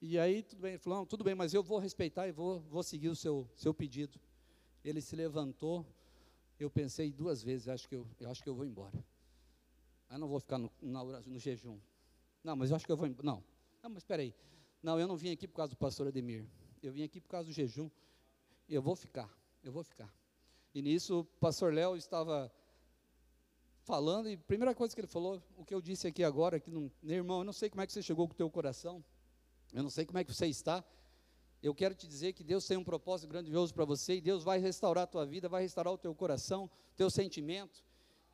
E 0.05 0.19
aí, 0.19 0.43
tudo 0.43 0.61
bem, 0.61 0.73
ele 0.73 0.79
falou, 0.79 1.07
tudo 1.07 1.23
bem, 1.23 1.33
mas 1.33 1.55
eu 1.55 1.63
vou 1.63 1.79
respeitar 1.79 2.27
e 2.27 2.33
vou, 2.33 2.59
vou 2.63 2.83
seguir 2.83 3.09
o 3.09 3.15
seu, 3.15 3.49
seu 3.55 3.73
pedido. 3.73 4.19
Ele 4.85 5.01
se 5.01 5.15
levantou, 5.15 5.87
eu 6.59 6.69
pensei 6.69 7.13
duas 7.13 7.41
vezes, 7.41 7.69
acho 7.69 7.89
que 7.89 7.95
eu, 7.95 8.05
eu 8.19 8.29
acho 8.29 8.43
que 8.43 8.49
eu 8.49 8.55
vou 8.55 8.67
embora. 8.67 8.93
Eu 10.11 10.19
não 10.19 10.27
vou 10.27 10.41
ficar 10.41 10.59
no, 10.59 10.73
no, 10.83 11.21
no 11.21 11.39
jejum. 11.39 11.79
Não, 12.43 12.57
mas 12.57 12.71
eu 12.71 12.77
acho 12.77 12.85
que 12.85 12.91
eu 12.91 12.97
vou 12.97 13.07
embora. 13.07 13.25
Não, 13.25 13.45
não, 13.81 13.91
mas 13.91 13.99
espera 13.99 14.23
aí. 14.23 14.35
Não, 14.83 14.99
eu 14.99 15.07
não 15.07 15.17
vim 15.17 15.31
aqui 15.31 15.47
por 15.47 15.55
causa 15.55 15.71
do 15.71 15.77
pastor 15.77 16.09
Ademir. 16.09 16.45
Eu 16.83 16.93
vim 16.93 17.05
aqui 17.05 17.21
por 17.21 17.29
causa 17.29 17.47
do 17.47 17.53
jejum. 17.53 17.89
Eu 18.69 18.83
vou 18.83 18.97
ficar, 18.97 19.33
eu 19.63 19.71
vou 19.71 19.85
ficar. 19.85 20.13
E 20.75 20.83
nisso 20.83 21.21
o 21.21 21.25
pastor 21.25 21.73
Léo 21.73 21.97
estava 21.97 22.53
falando, 23.85 24.29
e 24.29 24.35
a 24.35 24.39
primeira 24.39 24.75
coisa 24.75 24.93
que 24.97 25.01
ele 25.01 25.07
falou, 25.07 25.41
o 25.57 25.65
que 25.65 25.73
eu 25.73 25.81
disse 25.81 26.09
aqui 26.09 26.25
agora, 26.25 26.59
que 26.59 26.73
não, 26.73 26.91
meu 27.01 27.19
irmão, 27.19 27.39
eu 27.39 27.45
não 27.45 27.53
sei 27.53 27.71
como 27.71 27.83
é 27.83 27.87
que 27.87 27.93
você 27.93 28.03
chegou 28.03 28.27
com 28.27 28.35
o 28.35 28.37
teu 28.37 28.51
coração, 28.51 29.05
eu 29.73 29.83
não 29.83 29.91
sei 29.91 30.05
como 30.05 30.19
é 30.19 30.25
que 30.25 30.33
você 30.33 30.47
está, 30.47 30.85
eu 31.63 31.75
quero 31.75 31.95
te 31.95 32.09
dizer 32.09 32.33
que 32.33 32.43
Deus 32.43 32.67
tem 32.67 32.77
um 32.77 32.85
propósito 32.85 33.29
grandioso 33.29 33.73
para 33.73 33.85
você, 33.85 34.17
e 34.17 34.21
Deus 34.21 34.43
vai 34.43 34.59
restaurar 34.59 35.05
a 35.05 35.07
tua 35.07 35.25
vida, 35.25 35.49
vai 35.49 35.63
restaurar 35.63 35.93
o 35.95 35.99
teu 35.99 36.15
coração, 36.15 36.69
teu 36.97 37.09
sentimento, 37.09 37.85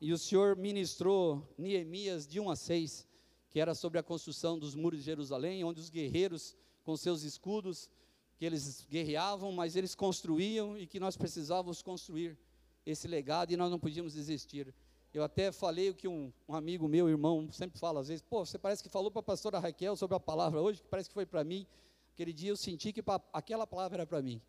e 0.01 0.11
o 0.11 0.17
Senhor 0.17 0.55
ministrou 0.55 1.47
Neemias 1.57 2.25
de 2.25 2.39
1 2.39 2.49
a 2.49 2.55
6, 2.55 3.07
que 3.49 3.59
era 3.59 3.75
sobre 3.75 3.99
a 3.99 4.03
construção 4.03 4.57
dos 4.57 4.73
muros 4.73 4.99
de 4.99 5.05
Jerusalém, 5.05 5.63
onde 5.63 5.79
os 5.79 5.89
guerreiros, 5.89 6.55
com 6.83 6.97
seus 6.97 7.23
escudos, 7.23 7.89
que 8.37 8.45
eles 8.45 8.85
guerreavam, 8.89 9.51
mas 9.51 9.75
eles 9.75 9.93
construíam, 9.93 10.77
e 10.77 10.87
que 10.87 10.99
nós 10.99 11.15
precisávamos 11.15 11.81
construir 11.81 12.37
esse 12.85 13.07
legado, 13.07 13.51
e 13.51 13.57
nós 13.57 13.69
não 13.69 13.79
podíamos 13.79 14.13
desistir. 14.13 14.73
Eu 15.11 15.23
até 15.23 15.51
falei 15.51 15.89
o 15.89 15.95
que 15.95 16.07
um, 16.07 16.31
um, 16.47 16.53
amigo 16.53 16.87
meu, 16.87 17.09
irmão, 17.09 17.51
sempre 17.51 17.79
fala 17.79 17.99
às 17.99 18.09
vezes, 18.09 18.21
pô, 18.21 18.45
você 18.45 18.59
parece 18.59 18.83
que 18.83 18.89
falou 18.89 19.09
para 19.09 19.21
a 19.21 19.23
pastora 19.23 19.57
Raquel 19.57 19.95
sobre 19.95 20.15
a 20.15 20.19
palavra 20.19 20.61
hoje, 20.61 20.81
que 20.81 20.87
parece 20.87 21.09
que 21.09 21.13
foi 21.13 21.25
para 21.25 21.43
mim. 21.43 21.65
Aquele 22.13 22.31
dia 22.31 22.51
eu 22.51 22.57
senti 22.57 22.93
que 22.93 23.01
pra, 23.01 23.19
aquela 23.33 23.65
palavra 23.65 23.97
era 23.97 24.05
para 24.05 24.21
mim. 24.21 24.39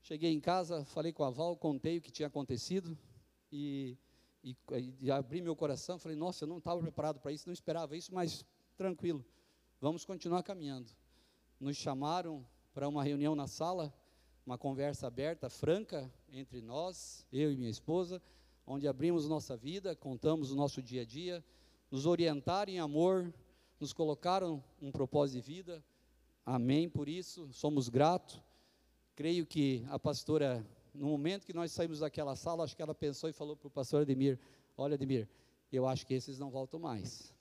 Cheguei 0.00 0.32
em 0.32 0.40
casa, 0.40 0.86
falei 0.86 1.12
com 1.12 1.22
a 1.22 1.28
Val, 1.28 1.54
contei 1.54 1.98
o 1.98 2.00
que 2.00 2.10
tinha 2.10 2.28
acontecido 2.28 2.96
e, 3.52 3.98
e, 4.42 4.56
e 5.00 5.10
abri 5.10 5.42
meu 5.42 5.54
coração, 5.54 5.98
falei, 5.98 6.16
nossa, 6.16 6.44
eu 6.44 6.48
não 6.48 6.58
estava 6.58 6.80
preparado 6.80 7.20
para 7.20 7.30
isso, 7.30 7.46
não 7.46 7.52
esperava 7.52 7.94
isso, 7.94 8.14
mas 8.14 8.46
tranquilo, 8.74 9.22
vamos 9.80 10.04
continuar 10.04 10.42
caminhando. 10.42 10.90
Nos 11.60 11.76
chamaram 11.76 12.46
para 12.72 12.88
uma 12.88 13.04
reunião 13.04 13.34
na 13.34 13.46
sala, 13.46 13.92
uma 14.46 14.56
conversa 14.56 15.06
aberta, 15.06 15.50
franca, 15.50 16.10
entre 16.30 16.62
nós, 16.62 17.26
eu 17.30 17.52
e 17.52 17.56
minha 17.56 17.68
esposa, 17.68 18.22
onde 18.68 18.86
abrimos 18.86 19.26
nossa 19.26 19.56
vida, 19.56 19.96
contamos 19.96 20.52
o 20.52 20.54
nosso 20.54 20.82
dia 20.82 21.00
a 21.00 21.04
dia, 21.04 21.42
nos 21.90 22.04
orientaram 22.04 22.70
em 22.70 22.78
amor, 22.78 23.32
nos 23.80 23.94
colocaram 23.94 24.62
um 24.80 24.92
propósito 24.92 25.36
de 25.36 25.40
vida. 25.40 25.84
Amém 26.44 26.86
por 26.86 27.08
isso, 27.08 27.50
somos 27.50 27.88
gratos. 27.88 28.42
Creio 29.16 29.46
que 29.46 29.86
a 29.88 29.98
pastora, 29.98 30.64
no 30.94 31.06
momento 31.06 31.46
que 31.46 31.54
nós 31.54 31.72
saímos 31.72 32.00
daquela 32.00 32.36
sala, 32.36 32.62
acho 32.62 32.76
que 32.76 32.82
ela 32.82 32.94
pensou 32.94 33.30
e 33.30 33.32
falou 33.32 33.56
para 33.56 33.68
o 33.68 33.70
pastor 33.70 34.02
Ademir: 34.02 34.38
Olha, 34.76 34.94
Ademir, 34.94 35.26
eu 35.72 35.86
acho 35.88 36.06
que 36.06 36.12
esses 36.12 36.38
não 36.38 36.50
voltam 36.50 36.78
mais. 36.78 37.32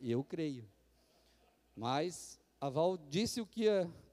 Eu 0.00 0.24
creio. 0.24 0.66
Mas 1.76 2.40
a 2.58 2.70
Val 2.70 2.96
disse 2.96 3.40
o 3.40 3.46
que 3.46 3.64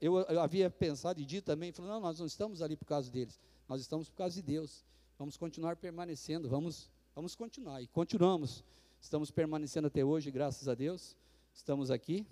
eu, 0.02 0.20
eu 0.20 0.40
havia 0.42 0.70
pensado 0.70 1.22
e 1.22 1.26
dito 1.26 1.46
também: 1.46 1.72
falou, 1.72 1.92
Não, 1.92 2.02
nós 2.02 2.20
não 2.20 2.26
estamos 2.26 2.62
ali 2.62 2.76
por 2.76 2.86
causa 2.86 3.10
deles, 3.10 3.40
nós 3.70 3.80
estamos 3.80 4.10
por 4.10 4.18
causa 4.18 4.36
de 4.36 4.42
Deus. 4.42 4.84
Vamos 5.18 5.38
continuar 5.38 5.78
permanecendo, 5.78 6.50
vamos, 6.50 6.92
vamos 7.16 7.36
continuar. 7.36 7.82
E 7.82 7.88
continuamos. 7.88 8.66
Estamos 9.00 9.32
permanecendo 9.32 9.88
até 9.88 10.04
hoje, 10.04 10.30
graças 10.30 10.68
a 10.68 10.76
Deus. 10.76 11.16
Estamos 11.54 11.90
aqui, 11.90 12.28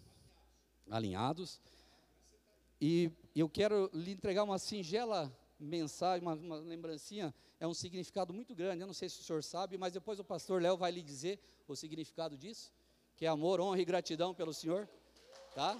alinhados. 0.92 1.62
E 2.82 3.10
eu 3.34 3.48
quero 3.48 3.90
lhe 3.94 4.12
entregar 4.12 4.44
uma 4.44 4.60
singela 4.60 5.32
mensagem, 5.58 6.22
uma, 6.22 6.36
uma 6.36 6.58
lembrancinha, 6.58 7.34
é 7.58 7.66
um 7.66 7.74
significado 7.74 8.34
muito 8.34 8.54
grande. 8.54 8.82
Eu 8.82 8.88
não 8.88 8.94
sei 8.94 9.08
se 9.08 9.22
o 9.22 9.24
senhor 9.24 9.42
sabe, 9.42 9.78
mas 9.78 9.94
depois 9.94 10.20
o 10.20 10.24
pastor 10.24 10.62
Léo 10.62 10.76
vai 10.76 10.92
lhe 10.92 11.02
dizer 11.02 11.40
o 11.66 11.78
significado 11.78 12.38
disso, 12.38 12.74
que 13.16 13.26
é 13.26 13.30
amor, 13.30 13.62
honra 13.62 13.80
e 13.80 13.86
gratidão 13.86 14.34
pelo 14.34 14.54
Senhor. 14.54 14.90
Tá? 15.56 15.80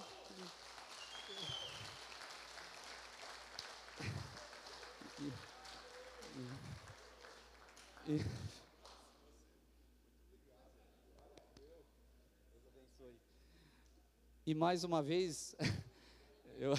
Mais 14.54 14.84
uma 14.84 15.02
vez, 15.02 15.56
eu, 16.58 16.74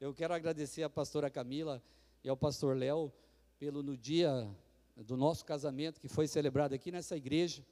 eu 0.00 0.14
quero 0.14 0.32
agradecer 0.32 0.84
à 0.84 0.90
pastora 0.90 1.28
Camila 1.28 1.82
e 2.22 2.28
ao 2.28 2.36
pastor 2.36 2.76
Léo 2.76 3.12
pelo 3.58 3.82
no 3.82 3.96
dia 3.96 4.48
do 4.96 5.16
nosso 5.16 5.44
casamento 5.44 6.00
que 6.00 6.06
foi 6.06 6.28
celebrado 6.28 6.72
aqui 6.72 6.92
nessa 6.92 7.16
igreja. 7.16 7.66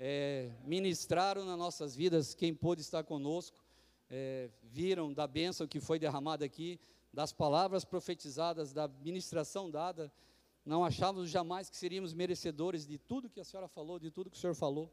É, 0.00 0.50
ministraram 0.64 1.44
nas 1.44 1.56
nossas 1.56 1.94
vidas, 1.94 2.34
quem 2.34 2.52
pôde 2.52 2.80
estar 2.80 3.04
conosco, 3.04 3.62
é, 4.10 4.50
viram 4.64 5.12
da 5.12 5.28
bênção 5.28 5.68
que 5.68 5.78
foi 5.78 6.00
derramada 6.00 6.44
aqui, 6.44 6.80
das 7.12 7.32
palavras 7.32 7.84
profetizadas, 7.84 8.72
da 8.72 8.88
ministração 8.88 9.70
dada 9.70 10.10
não 10.64 10.84
achávamos 10.84 11.28
jamais 11.28 11.68
que 11.68 11.76
seríamos 11.76 12.14
merecedores 12.14 12.86
de 12.86 12.96
tudo 12.96 13.28
que 13.28 13.40
a 13.40 13.44
senhora 13.44 13.66
falou, 13.66 13.98
de 13.98 14.10
tudo 14.10 14.30
que 14.30 14.36
o 14.36 14.40
senhor 14.40 14.54
falou. 14.54 14.92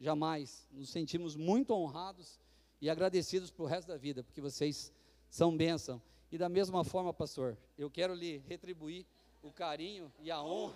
Jamais. 0.00 0.66
Nos 0.72 0.90
sentimos 0.90 1.36
muito 1.36 1.74
honrados 1.74 2.40
e 2.80 2.88
agradecidos 2.88 3.50
para 3.50 3.64
o 3.64 3.66
resto 3.66 3.88
da 3.88 3.96
vida, 3.96 4.24
porque 4.24 4.40
vocês 4.40 4.92
são 5.28 5.54
bênção. 5.56 6.00
E 6.32 6.38
da 6.38 6.48
mesma 6.48 6.82
forma, 6.84 7.12
pastor, 7.12 7.56
eu 7.76 7.90
quero 7.90 8.14
lhe 8.14 8.38
retribuir 8.48 9.06
o 9.42 9.52
carinho 9.52 10.10
e 10.20 10.30
a 10.30 10.42
honra. 10.42 10.74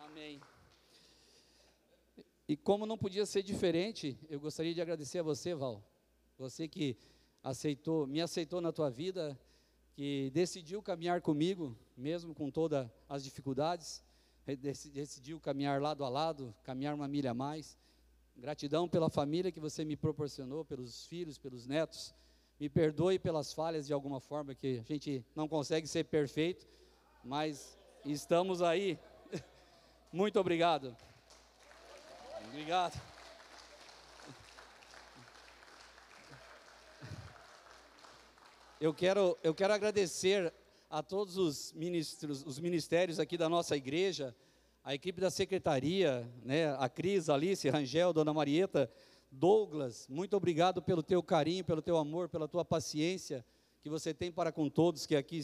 Amém. 0.00 0.40
E 2.48 2.56
como 2.56 2.84
não 2.84 2.98
podia 2.98 3.24
ser 3.24 3.42
diferente, 3.42 4.18
eu 4.28 4.38
gostaria 4.40 4.74
de 4.74 4.80
agradecer 4.80 5.20
a 5.20 5.22
você, 5.22 5.54
Val. 5.54 5.82
Você 6.36 6.68
que 6.68 6.96
aceitou, 7.44 8.06
me 8.06 8.22
aceitou 8.22 8.60
na 8.62 8.72
tua 8.72 8.90
vida, 8.90 9.38
que 9.94 10.30
decidiu 10.32 10.82
caminhar 10.82 11.20
comigo, 11.20 11.76
mesmo 11.94 12.34
com 12.34 12.50
todas 12.50 12.88
as 13.06 13.22
dificuldades, 13.22 14.02
decidiu 14.90 15.38
caminhar 15.38 15.80
lado 15.80 16.04
a 16.04 16.08
lado, 16.08 16.54
caminhar 16.64 16.94
uma 16.94 17.06
milha 17.06 17.30
a 17.30 17.34
mais. 17.34 17.78
Gratidão 18.34 18.88
pela 18.88 19.08
família 19.08 19.52
que 19.52 19.60
você 19.60 19.84
me 19.84 19.96
proporcionou, 19.96 20.64
pelos 20.64 21.06
filhos, 21.06 21.38
pelos 21.38 21.66
netos. 21.66 22.14
Me 22.58 22.68
perdoe 22.68 23.18
pelas 23.18 23.52
falhas 23.52 23.86
de 23.86 23.92
alguma 23.92 24.20
forma, 24.20 24.54
que 24.54 24.78
a 24.78 24.82
gente 24.82 25.24
não 25.36 25.46
consegue 25.46 25.86
ser 25.86 26.04
perfeito, 26.04 26.66
mas 27.22 27.78
estamos 28.04 28.62
aí. 28.62 28.98
Muito 30.12 30.40
obrigado. 30.40 30.96
Obrigado. 32.48 33.13
Eu 38.84 38.92
quero, 38.92 39.38
eu 39.42 39.54
quero 39.54 39.72
agradecer 39.72 40.52
a 40.90 41.02
todos 41.02 41.38
os 41.38 41.72
ministros, 41.72 42.44
os 42.44 42.60
ministérios 42.60 43.18
aqui 43.18 43.38
da 43.38 43.48
nossa 43.48 43.74
igreja, 43.74 44.36
a 44.84 44.94
equipe 44.94 45.22
da 45.22 45.30
secretaria, 45.30 46.30
né, 46.44 46.70
a 46.74 46.86
Cris, 46.86 47.30
Alice, 47.30 47.66
Rangel, 47.70 48.12
Dona 48.12 48.34
Marieta, 48.34 48.92
Douglas, 49.32 50.06
muito 50.06 50.36
obrigado 50.36 50.82
pelo 50.82 51.02
teu 51.02 51.22
carinho, 51.22 51.64
pelo 51.64 51.80
teu 51.80 51.96
amor, 51.96 52.28
pela 52.28 52.46
tua 52.46 52.62
paciência 52.62 53.42
que 53.80 53.88
você 53.88 54.12
tem 54.12 54.30
para 54.30 54.52
com 54.52 54.68
todos 54.68 55.06
que 55.06 55.16
aqui 55.16 55.40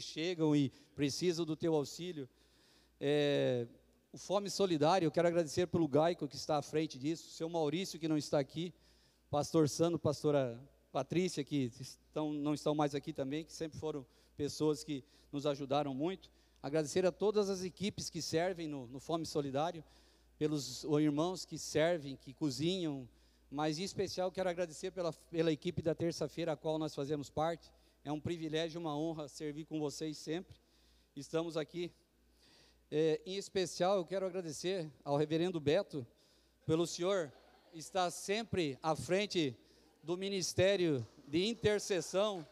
chegam 0.00 0.54
e 0.54 0.70
precisam 0.94 1.44
do 1.44 1.56
teu 1.56 1.74
auxílio. 1.74 2.28
É, 3.00 3.66
o 4.12 4.18
Fome 4.18 4.48
Solidário, 4.48 5.04
eu 5.04 5.10
quero 5.10 5.26
agradecer 5.26 5.66
pelo 5.66 5.88
Gaico 5.88 6.28
que 6.28 6.36
está 6.36 6.58
à 6.58 6.62
frente 6.62 6.96
disso, 6.96 7.26
o 7.26 7.32
seu 7.32 7.48
Maurício 7.48 7.98
que 7.98 8.06
não 8.06 8.16
está 8.16 8.38
aqui, 8.38 8.72
pastor 9.28 9.68
Sano, 9.68 9.98
pastora 9.98 10.56
Patrícia, 10.92 11.44
que 11.44 11.70
estão, 11.80 12.32
não 12.32 12.54
estão 12.54 12.74
mais 12.74 12.94
aqui 12.94 13.12
também, 13.12 13.44
que 13.44 13.52
sempre 13.52 13.78
foram 13.78 14.06
pessoas 14.36 14.82
que 14.82 15.04
nos 15.30 15.46
ajudaram 15.46 15.94
muito. 15.94 16.30
Agradecer 16.62 17.04
a 17.06 17.12
todas 17.12 17.48
as 17.50 17.62
equipes 17.62 18.10
que 18.10 18.22
servem 18.22 18.66
no, 18.66 18.86
no 18.86 18.98
Fome 18.98 19.26
Solidário, 19.26 19.84
pelos 20.38 20.84
irmãos 20.84 21.44
que 21.44 21.58
servem, 21.58 22.16
que 22.16 22.32
cozinham, 22.32 23.08
mas 23.50 23.78
em 23.78 23.82
especial 23.82 24.30
quero 24.30 24.48
agradecer 24.48 24.90
pela, 24.90 25.12
pela 25.12 25.52
equipe 25.52 25.82
da 25.82 25.94
terça-feira, 25.94 26.52
a 26.52 26.56
qual 26.56 26.78
nós 26.78 26.94
fazemos 26.94 27.30
parte. 27.30 27.72
É 28.04 28.12
um 28.12 28.20
privilégio, 28.20 28.80
uma 28.80 28.96
honra 28.96 29.28
servir 29.28 29.64
com 29.64 29.78
vocês 29.80 30.16
sempre. 30.16 30.56
Estamos 31.16 31.56
aqui. 31.56 31.90
É, 32.90 33.20
em 33.26 33.36
especial, 33.36 33.96
eu 33.96 34.04
quero 34.04 34.24
agradecer 34.24 34.90
ao 35.04 35.16
reverendo 35.16 35.60
Beto, 35.60 36.06
pelo 36.64 36.86
senhor 36.86 37.32
estar 37.74 38.10
sempre 38.10 38.78
à 38.82 38.94
frente 38.94 39.56
do 40.02 40.16
ministério 40.16 41.06
de 41.26 41.46
intercessão. 41.46 42.46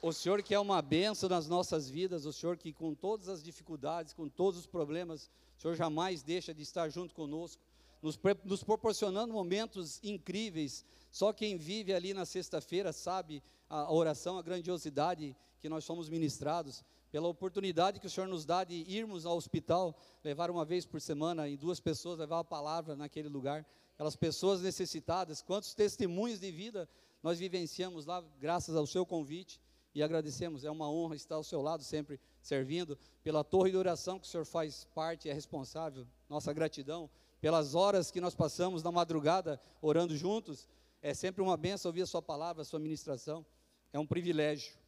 O 0.00 0.12
Senhor 0.12 0.42
que 0.42 0.54
é 0.54 0.58
uma 0.58 0.80
benção 0.80 1.28
nas 1.28 1.48
nossas 1.48 1.88
vidas, 1.88 2.26
o 2.26 2.32
Senhor 2.32 2.56
que 2.56 2.72
com 2.72 2.94
todas 2.94 3.28
as 3.28 3.42
dificuldades, 3.42 4.12
com 4.12 4.28
todos 4.28 4.60
os 4.60 4.66
problemas, 4.66 5.30
o 5.58 5.62
Senhor 5.62 5.74
jamais 5.74 6.22
deixa 6.22 6.54
de 6.54 6.62
estar 6.62 6.88
junto 6.88 7.14
conosco, 7.14 7.62
nos, 8.02 8.18
nos 8.44 8.62
proporcionando 8.62 9.32
momentos 9.32 9.98
incríveis. 10.02 10.84
Só 11.10 11.32
quem 11.32 11.56
vive 11.56 11.92
ali 11.92 12.14
na 12.14 12.24
sexta-feira 12.24 12.92
sabe 12.92 13.42
a 13.68 13.92
oração, 13.92 14.38
a 14.38 14.42
grandiosidade 14.42 15.34
que 15.60 15.68
nós 15.68 15.84
somos 15.84 16.08
ministrados, 16.08 16.84
pela 17.16 17.28
oportunidade 17.28 17.98
que 17.98 18.06
o 18.06 18.10
Senhor 18.10 18.26
nos 18.26 18.44
dá 18.44 18.62
de 18.62 18.74
irmos 18.74 19.24
ao 19.24 19.38
hospital, 19.38 19.96
levar 20.22 20.50
uma 20.50 20.66
vez 20.66 20.84
por 20.84 21.00
semana 21.00 21.48
em 21.48 21.56
duas 21.56 21.80
pessoas, 21.80 22.18
levar 22.18 22.40
a 22.40 22.44
palavra 22.44 22.94
naquele 22.94 23.26
lugar, 23.26 23.64
aquelas 23.94 24.14
pessoas 24.14 24.60
necessitadas, 24.60 25.40
quantos 25.40 25.72
testemunhos 25.72 26.38
de 26.38 26.52
vida 26.52 26.86
nós 27.22 27.38
vivenciamos 27.38 28.04
lá, 28.04 28.22
graças 28.38 28.76
ao 28.76 28.86
seu 28.86 29.06
convite, 29.06 29.58
e 29.94 30.02
agradecemos, 30.02 30.62
é 30.62 30.70
uma 30.70 30.90
honra 30.90 31.16
estar 31.16 31.36
ao 31.36 31.42
seu 31.42 31.62
lado 31.62 31.82
sempre 31.82 32.20
servindo, 32.42 32.98
pela 33.24 33.42
torre 33.42 33.70
de 33.70 33.78
oração 33.78 34.18
que 34.18 34.26
o 34.26 34.30
Senhor 34.30 34.44
faz 34.44 34.86
parte, 34.94 35.26
é 35.26 35.32
responsável, 35.32 36.06
nossa 36.28 36.52
gratidão, 36.52 37.08
pelas 37.40 37.74
horas 37.74 38.10
que 38.10 38.20
nós 38.20 38.34
passamos 38.34 38.82
na 38.82 38.92
madrugada 38.92 39.58
orando 39.80 40.14
juntos, 40.14 40.68
é 41.00 41.14
sempre 41.14 41.40
uma 41.40 41.56
benção 41.56 41.88
ouvir 41.88 42.02
a 42.02 42.06
sua 42.06 42.20
palavra, 42.20 42.60
a 42.60 42.64
sua 42.66 42.78
ministração, 42.78 43.42
é 43.90 43.98
um 43.98 44.06
privilégio. 44.06 44.84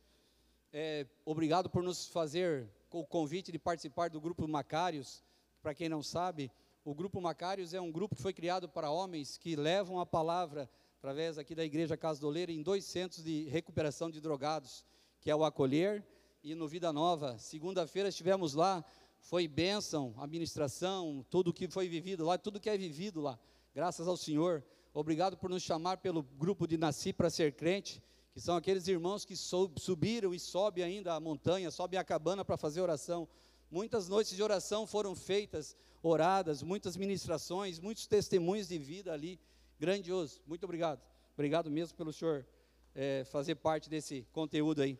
É, 0.71 1.07
obrigado 1.25 1.71
por 1.71 1.83
nos 1.83 2.07
fazer 2.07 2.69
o 2.91 3.03
convite 3.03 3.51
de 3.51 3.59
participar 3.59 4.11
do 4.11 4.21
grupo 4.21 4.47
Macários, 4.47 5.25
para 5.63 5.75
quem 5.75 5.89
não 5.89 6.03
sabe, 6.03 6.51
o 6.85 6.95
grupo 6.95 7.21
Macários 7.23 7.73
é 7.73 7.81
um 7.81 7.91
grupo 7.91 8.15
que 8.15 8.21
foi 8.21 8.35
criado 8.35 8.69
para 8.69 8.91
homens 8.91 9.39
que 9.39 9.57
levam 9.57 9.99
a 9.99 10.05
palavra 10.05 10.69
através 10.99 11.39
aqui 11.39 11.55
da 11.55 11.65
igreja 11.65 11.97
Casa 11.97 12.21
do 12.21 12.27
Oleiro 12.27 12.53
em 12.53 12.63
dois 12.63 12.85
centros 12.85 13.25
de 13.25 13.45
recuperação 13.45 14.11
de 14.11 14.21
drogados, 14.21 14.85
que 15.21 15.31
é 15.31 15.35
o 15.35 15.43
Acolher 15.43 16.05
e 16.45 16.55
no 16.55 16.69
Vida 16.69 16.93
Nova. 16.93 17.39
Segunda-feira 17.39 18.11
estivemos 18.11 18.53
lá, 18.53 18.85
foi 19.21 19.49
bênção, 19.49 20.15
administração, 20.19 21.25
tudo 21.31 21.53
que 21.53 21.67
foi 21.69 21.89
vivido 21.89 22.27
lá, 22.27 22.37
tudo 22.37 22.61
que 22.61 22.69
é 22.69 22.77
vivido 22.77 23.23
lá. 23.23 23.39
Graças 23.75 24.07
ao 24.07 24.19
Senhor. 24.19 24.63
Obrigado 24.93 25.37
por 25.39 25.49
nos 25.49 25.63
chamar 25.63 25.97
pelo 25.99 26.23
grupo 26.23 26.67
de 26.67 26.77
Nasci 26.77 27.13
para 27.13 27.31
ser 27.31 27.53
crente, 27.53 28.03
que 28.39 28.45
são 28.45 28.55
aqueles 28.55 28.87
irmãos 28.87 29.25
que 29.25 29.35
subiram 29.35 30.33
e 30.33 30.39
sobem 30.39 30.85
ainda 30.85 31.13
a 31.13 31.19
montanha, 31.19 31.73
sobem 31.73 31.99
a 31.99 32.05
cabana 32.05 32.45
para 32.45 32.57
fazer 32.57 32.81
oração. 32.81 33.27
Muitas 33.69 34.09
noites 34.09 34.37
de 34.37 34.41
oração 34.41 34.87
foram 34.87 35.13
feitas, 35.17 35.77
oradas, 36.05 36.63
muitas 36.63 36.97
ministrações, 36.97 37.81
muitos 37.81 38.07
testemunhos 38.07 38.69
de 38.69 38.79
vida 38.79 39.13
ali. 39.13 39.41
Grandioso. 39.81 40.41
Muito 40.47 40.63
obrigado. 40.63 41.03
Obrigado 41.35 41.69
mesmo 41.69 41.99
pelo 41.99 42.13
senhor 42.13 42.47
é, 42.95 43.25
fazer 43.25 43.57
parte 43.57 43.91
desse 43.91 44.25
conteúdo 44.31 44.83
aí. 44.83 44.97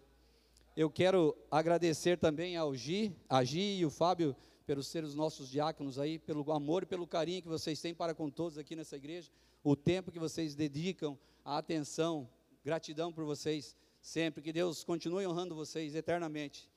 Eu 0.77 0.91
quero 0.91 1.37
agradecer 1.49 2.19
também 2.19 2.57
ao 2.57 2.75
Gi, 2.75 3.15
a 3.29 3.45
Gi 3.45 3.79
e 3.79 3.87
o 3.87 3.91
Fábio, 3.91 4.35
pelos 4.67 4.89
seres 4.89 5.15
nossos 5.15 5.49
diáconos 5.49 5.97
aí, 5.97 6.19
pelo 6.19 6.51
amor 6.51 6.83
e 6.83 6.87
pelo 6.87 7.07
carinho 7.07 7.41
que 7.43 7.47
vocês 7.47 7.81
têm 7.81 7.95
para 7.95 8.17
com 8.17 8.29
todos 8.29 8.59
aqui 8.59 8.75
nessa 8.75 8.97
igreja, 8.97 9.31
o 9.63 9.77
tempo 9.77 10.11
que 10.11 10.19
vocês 10.19 10.57
dedicam, 10.57 11.17
a 11.45 11.59
atenção, 11.59 12.29
gratidão 12.69 13.11
por 13.11 13.25
vocês 13.25 13.75
sempre, 14.03 14.43
que 14.43 14.53
Deus 14.53 14.85
continue 14.85 15.27
honrando 15.27 15.55
vocês 15.55 15.95
eternamente. 15.95 16.69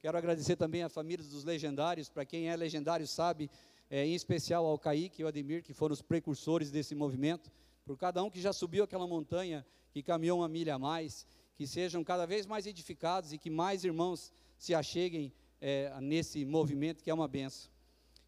Quero 0.00 0.16
agradecer 0.16 0.54
também 0.54 0.84
a 0.84 0.88
família 0.88 1.24
dos 1.24 1.42
legendários, 1.42 2.08
para 2.08 2.24
quem 2.24 2.48
é 2.48 2.54
legendário 2.54 3.04
sabe, 3.04 3.50
é, 3.90 4.06
em 4.06 4.14
especial 4.14 4.64
ao 4.64 4.78
Kaique 4.78 5.20
e 5.20 5.22
ao 5.24 5.28
Ademir, 5.28 5.64
que 5.64 5.74
foram 5.74 5.92
os 5.92 6.00
precursores 6.00 6.70
desse 6.70 6.94
movimento, 6.94 7.50
por 7.84 7.98
cada 7.98 8.22
um 8.22 8.30
que 8.30 8.40
já 8.40 8.52
subiu 8.52 8.84
aquela 8.84 9.08
montanha, 9.08 9.66
que 9.90 10.04
caminhou 10.04 10.38
uma 10.38 10.48
milha 10.48 10.76
a 10.76 10.78
mais, 10.78 11.26
que 11.56 11.66
sejam 11.66 12.04
cada 12.04 12.26
vez 12.26 12.46
mais 12.46 12.64
edificados 12.64 13.32
e 13.32 13.38
que 13.38 13.50
mais 13.50 13.82
irmãos 13.82 14.32
se 14.56 14.72
acheguem 14.72 15.32
é, 15.60 15.92
nesse 16.00 16.44
movimento 16.44 17.02
que 17.02 17.10
é 17.10 17.14
uma 17.14 17.26
benção. 17.26 17.72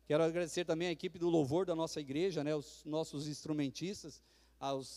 Quero 0.08 0.24
agradecer 0.24 0.64
também 0.64 0.88
a 0.88 0.90
equipe 0.90 1.20
do 1.20 1.30
louvor 1.30 1.64
da 1.66 1.76
nossa 1.76 2.00
igreja, 2.00 2.42
né, 2.42 2.52
os 2.52 2.84
nossos 2.84 3.28
instrumentistas, 3.28 4.20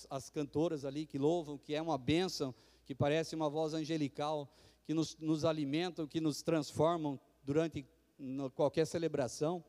as 0.10 0.30
cantoras 0.30 0.86
ali 0.86 1.06
que 1.08 1.18
louvam, 1.18 1.58
que 1.58 1.74
é 1.74 1.82
uma 1.82 1.98
bênção, 1.98 2.54
que 2.86 2.94
parece 2.94 3.36
uma 3.36 3.50
voz 3.50 3.74
angelical, 3.74 4.48
que 4.86 4.94
nos, 4.94 5.18
nos 5.18 5.44
alimentam, 5.44 6.06
que 6.06 6.22
nos 6.22 6.44
transformam 6.44 7.20
durante 7.44 7.86
qualquer 8.54 8.86
celebração 8.86 9.64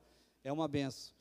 é 0.45 0.53
uma 0.53 0.69
benção. 0.69 1.15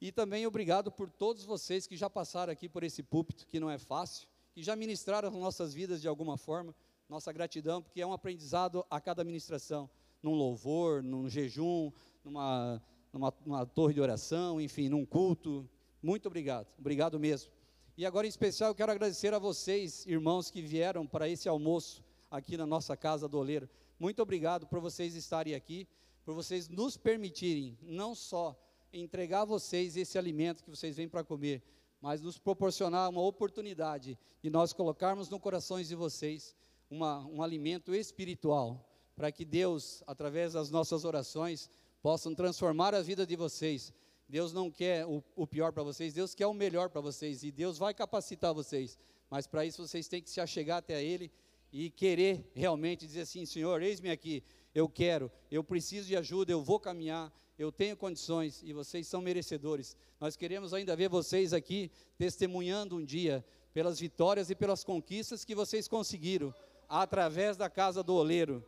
E 0.00 0.10
também 0.10 0.46
obrigado 0.46 0.90
por 0.90 1.10
todos 1.10 1.44
vocês 1.44 1.86
que 1.86 1.96
já 1.96 2.08
passaram 2.08 2.52
aqui 2.52 2.68
por 2.68 2.82
esse 2.82 3.02
púlpito, 3.02 3.46
que 3.46 3.60
não 3.60 3.70
é 3.70 3.78
fácil, 3.78 4.28
que 4.52 4.62
já 4.62 4.74
ministraram 4.76 5.28
as 5.28 5.34
nossas 5.34 5.74
vidas 5.74 6.00
de 6.00 6.08
alguma 6.08 6.36
forma. 6.36 6.74
Nossa 7.08 7.32
gratidão, 7.32 7.82
porque 7.82 8.00
é 8.00 8.06
um 8.06 8.12
aprendizado 8.12 8.84
a 8.88 9.00
cada 9.00 9.22
ministração, 9.22 9.90
num 10.22 10.34
louvor, 10.34 11.02
num 11.02 11.28
jejum, 11.28 11.92
numa, 12.24 12.82
numa, 13.12 13.34
numa 13.44 13.66
torre 13.66 13.94
de 13.94 14.00
oração, 14.00 14.60
enfim, 14.60 14.88
num 14.88 15.04
culto. 15.04 15.68
Muito 16.02 16.26
obrigado, 16.26 16.68
obrigado 16.78 17.20
mesmo. 17.20 17.50
E 17.96 18.06
agora, 18.06 18.26
em 18.26 18.30
especial, 18.30 18.70
eu 18.70 18.74
quero 18.74 18.92
agradecer 18.92 19.34
a 19.34 19.38
vocês, 19.38 20.06
irmãos, 20.06 20.50
que 20.50 20.62
vieram 20.62 21.06
para 21.06 21.28
esse 21.28 21.48
almoço 21.48 22.02
aqui 22.30 22.56
na 22.56 22.66
nossa 22.66 22.96
casa 22.96 23.28
do 23.28 23.38
Oleiro. 23.38 23.68
Muito 23.98 24.22
obrigado 24.22 24.66
por 24.66 24.80
vocês 24.80 25.14
estarem 25.14 25.54
aqui 25.54 25.86
por 26.24 26.34
vocês 26.34 26.68
nos 26.68 26.96
permitirem 26.96 27.76
não 27.82 28.14
só 28.14 28.56
entregar 28.92 29.42
a 29.42 29.46
vocês 29.46 29.96
esse 29.96 30.18
alimento 30.18 30.62
que 30.62 30.70
vocês 30.70 30.96
vêm 30.96 31.08
para 31.08 31.24
comer, 31.24 31.62
mas 32.00 32.20
nos 32.20 32.38
proporcionar 32.38 33.10
uma 33.10 33.22
oportunidade 33.22 34.18
de 34.42 34.50
nós 34.50 34.72
colocarmos 34.72 35.28
no 35.28 35.40
corações 35.40 35.88
de 35.88 35.94
vocês 35.94 36.54
uma, 36.90 37.26
um 37.26 37.42
alimento 37.42 37.94
espiritual, 37.94 38.88
para 39.16 39.32
que 39.32 39.44
Deus, 39.44 40.02
através 40.06 40.52
das 40.52 40.70
nossas 40.70 41.04
orações, 41.04 41.70
possam 42.02 42.34
transformar 42.34 42.94
a 42.94 43.02
vida 43.02 43.26
de 43.26 43.36
vocês. 43.36 43.92
Deus 44.32 44.50
não 44.50 44.70
quer 44.70 45.04
o, 45.04 45.22
o 45.36 45.46
pior 45.46 45.72
para 45.72 45.82
vocês, 45.82 46.14
Deus 46.14 46.34
quer 46.34 46.46
o 46.46 46.54
melhor 46.54 46.88
para 46.88 47.02
vocês, 47.02 47.42
e 47.42 47.52
Deus 47.52 47.76
vai 47.76 47.92
capacitar 47.92 48.54
vocês, 48.54 48.98
mas 49.28 49.46
para 49.46 49.66
isso 49.66 49.86
vocês 49.86 50.08
têm 50.08 50.22
que 50.22 50.30
se 50.30 50.40
achegar 50.40 50.78
até 50.78 51.04
Ele 51.04 51.30
e 51.70 51.90
querer 51.90 52.50
realmente 52.54 53.06
dizer 53.06 53.20
assim: 53.20 53.44
Senhor, 53.44 53.82
eis-me 53.82 54.10
aqui 54.10 54.42
eu 54.74 54.88
quero, 54.88 55.30
eu 55.50 55.62
preciso 55.62 56.08
de 56.08 56.16
ajuda, 56.16 56.50
eu 56.50 56.62
vou 56.62 56.80
caminhar, 56.80 57.30
eu 57.58 57.70
tenho 57.70 57.94
condições 57.94 58.62
e 58.62 58.72
vocês 58.72 59.06
são 59.06 59.20
merecedores. 59.20 59.94
Nós 60.18 60.34
queremos 60.34 60.72
ainda 60.72 60.96
ver 60.96 61.10
vocês 61.10 61.52
aqui 61.52 61.90
testemunhando 62.16 62.96
um 62.96 63.04
dia 63.04 63.44
pelas 63.74 64.00
vitórias 64.00 64.48
e 64.48 64.54
pelas 64.54 64.82
conquistas 64.82 65.44
que 65.44 65.54
vocês 65.54 65.86
conseguiram 65.86 66.54
através 66.88 67.58
da 67.58 67.68
casa 67.68 68.02
do 68.02 68.14
oleiro. 68.14 68.64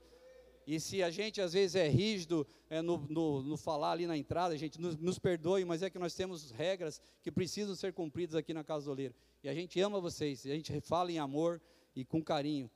E 0.67 0.81
se 0.81 1.03
a 1.03 1.11
gente 1.11 1.41
às 1.41 1.53
vezes 1.53 1.77
é 1.77 1.89
rígido 1.89 2.47
é, 2.71 2.81
no, 2.81 2.99
no, 3.09 3.43
no, 3.43 3.57
falar 3.57 3.93
ali 3.93 4.07
na 4.07 4.17
entrada, 4.17 4.55
a 4.55 4.57
gente 4.57 4.81
nos, 4.81 4.97
nos, 4.97 5.19
perdoe, 5.19 5.65
mas 5.65 5.83
é 5.83 5.91
que 5.91 5.99
nós 5.99 6.15
temos 6.15 6.51
regras 6.51 7.01
que 7.23 7.31
precisam 7.31 7.75
ser 7.75 7.93
cumpridas 7.93 8.35
aqui 8.35 8.55
na 8.55 8.65
casa 8.65 8.87
do 8.87 8.93
oleiro. 8.93 9.15
E 9.43 9.49
a 9.49 9.55
gente 9.55 9.79
ama 9.81 10.01
vocês, 10.01 10.47
a 10.47 10.51
gente 10.51 10.81
fala 10.81 11.13
em 11.13 11.19
amor 11.19 11.61
e 11.95 12.05
com 12.05 12.23
carinho. 12.23 12.71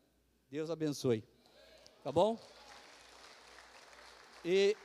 Deus 0.50 0.70
abençoe. 0.70 1.24
Tá 2.04 2.12
bom? 2.12 2.38
E, 4.44 4.76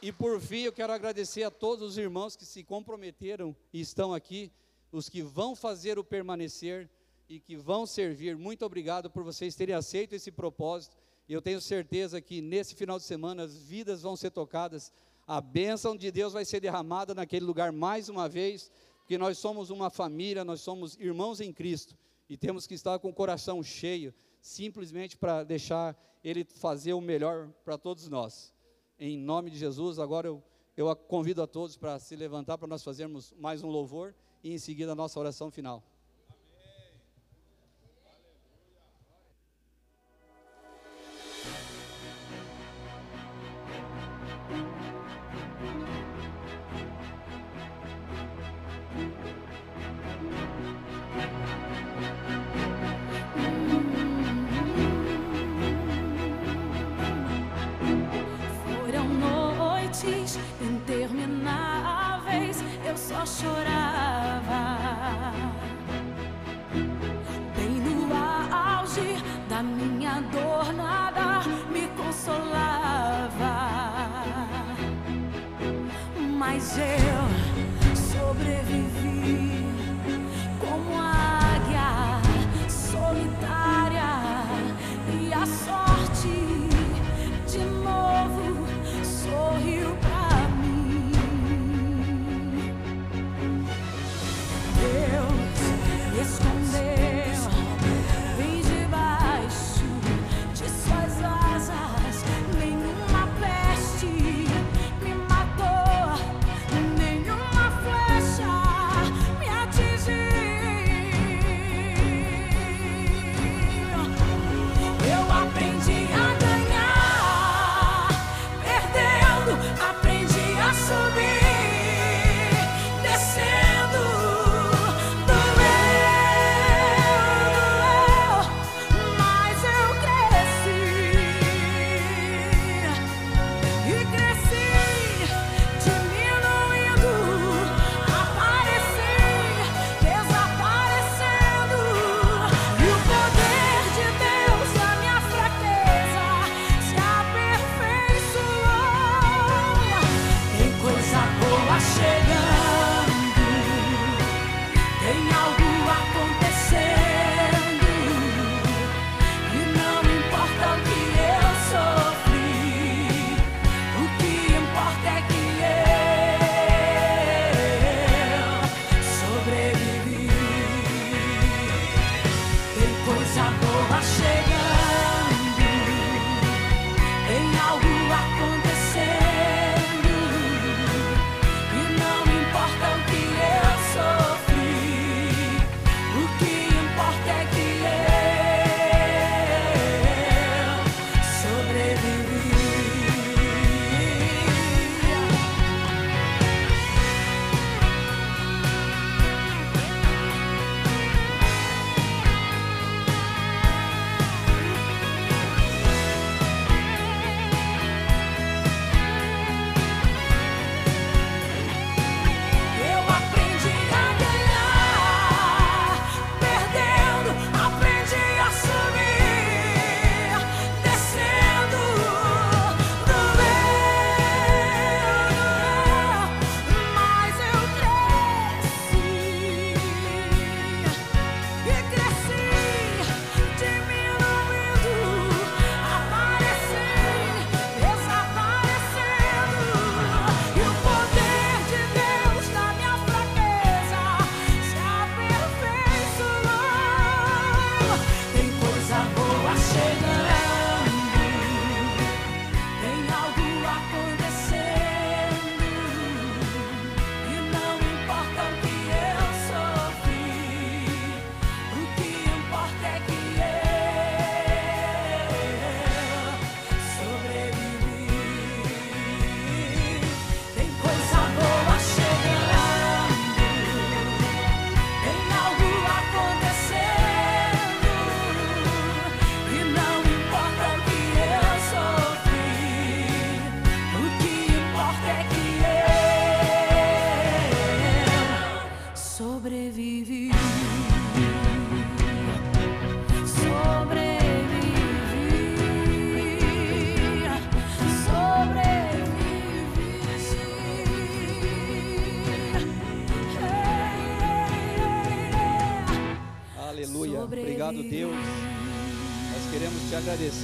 e 0.00 0.10
por 0.10 0.40
fim, 0.40 0.62
eu 0.62 0.72
quero 0.72 0.92
agradecer 0.92 1.42
a 1.42 1.50
todos 1.50 1.90
os 1.90 1.98
irmãos 1.98 2.36
que 2.36 2.44
se 2.44 2.64
comprometeram 2.64 3.54
e 3.72 3.80
estão 3.80 4.14
aqui, 4.14 4.50
os 4.90 5.08
que 5.08 5.22
vão 5.22 5.54
fazer 5.54 5.98
o 5.98 6.04
permanecer 6.04 6.88
e 7.28 7.38
que 7.38 7.56
vão 7.56 7.86
servir. 7.86 8.36
Muito 8.36 8.64
obrigado 8.64 9.10
por 9.10 9.22
vocês 9.22 9.54
terem 9.54 9.74
aceito 9.74 10.14
esse 10.14 10.30
propósito. 10.30 10.96
E 11.28 11.32
eu 11.32 11.40
tenho 11.40 11.60
certeza 11.60 12.20
que 12.20 12.40
nesse 12.40 12.74
final 12.74 12.98
de 12.98 13.04
semana 13.04 13.44
as 13.44 13.56
vidas 13.56 14.02
vão 14.02 14.16
ser 14.16 14.30
tocadas, 14.30 14.92
a 15.26 15.40
bênção 15.40 15.96
de 15.96 16.10
Deus 16.10 16.32
vai 16.32 16.44
ser 16.44 16.60
derramada 16.60 17.14
naquele 17.14 17.44
lugar 17.44 17.72
mais 17.72 18.08
uma 18.08 18.28
vez, 18.28 18.70
porque 18.98 19.16
nós 19.16 19.38
somos 19.38 19.70
uma 19.70 19.90
família, 19.90 20.44
nós 20.44 20.60
somos 20.60 20.96
irmãos 20.98 21.40
em 21.40 21.52
Cristo 21.52 21.96
e 22.28 22.36
temos 22.36 22.66
que 22.66 22.74
estar 22.74 22.98
com 22.98 23.08
o 23.08 23.14
coração 23.14 23.62
cheio, 23.62 24.12
simplesmente 24.40 25.16
para 25.16 25.44
deixar 25.44 25.96
Ele 26.22 26.44
fazer 26.44 26.92
o 26.92 27.00
melhor 27.00 27.48
para 27.64 27.78
todos 27.78 28.08
nós 28.08 28.54
em 28.98 29.18
nome 29.18 29.50
de 29.50 29.58
Jesus. 29.58 29.98
Agora 29.98 30.26
eu, 30.26 30.42
eu 30.76 30.94
convido 30.96 31.42
a 31.42 31.46
todos 31.46 31.76
para 31.76 31.98
se 31.98 32.14
levantar 32.16 32.58
para 32.58 32.68
nós 32.68 32.82
fazermos 32.82 33.32
mais 33.38 33.62
um 33.62 33.68
louvor 33.68 34.14
e 34.42 34.52
em 34.52 34.58
seguida 34.58 34.92
a 34.92 34.94
nossa 34.94 35.18
oração 35.18 35.50
final. 35.50 35.82
chorar. 63.24 63.73